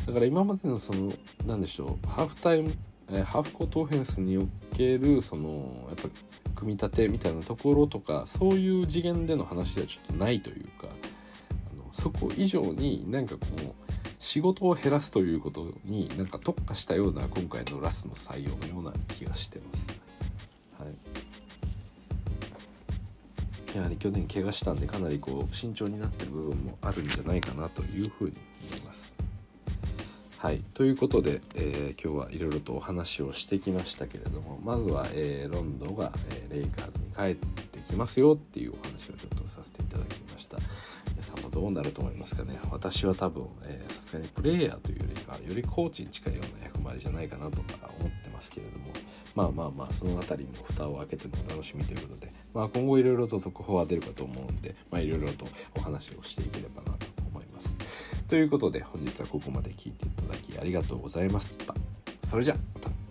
[0.04, 1.12] い、だから今までのその
[1.48, 2.72] 何でしょうハーフタイム、
[3.12, 6.10] え、ハーフコートオフェンスにおけるそのやっぱ
[6.54, 10.88] 組み立てみたいなところとかそういう次元での話ではちょっとないというか
[11.74, 13.90] あのそこ以上になんかこう
[14.20, 20.09] 仕事を減らすということになんか特化したような今回のラスの採用のような気がしてます。
[23.76, 28.34] やはり去年怪我したんでかなりこう慎重になってる部分もあるんじゃないかなというふうに
[28.72, 29.16] 思います。
[30.38, 40.58] はい、ということで、えー、今日はいろいろとお話をしてきましたけれどもまずは、えー、ロンドンが、えー、レイカーズに帰ってきますよっていうお話をちょっとさせていただきました。
[41.12, 42.58] 皆さんもどうなると思いますかね？
[42.72, 43.48] 私は多分
[43.90, 48.86] さすがにプレイヤーというよりかよりコーチに近いような役割じゃないかなとか思ってますけれども
[49.40, 55.46] まあまあまあその辺りも蓋を開けての楽しみということで、まあ、今後いろいろと続報は出るかと思うんでいろいろと
[55.78, 57.78] お話をしていければなと思います。
[58.28, 61.74] ということで本日はここまで聞いていただきありがとうございました。
[62.26, 63.09] それじゃまた。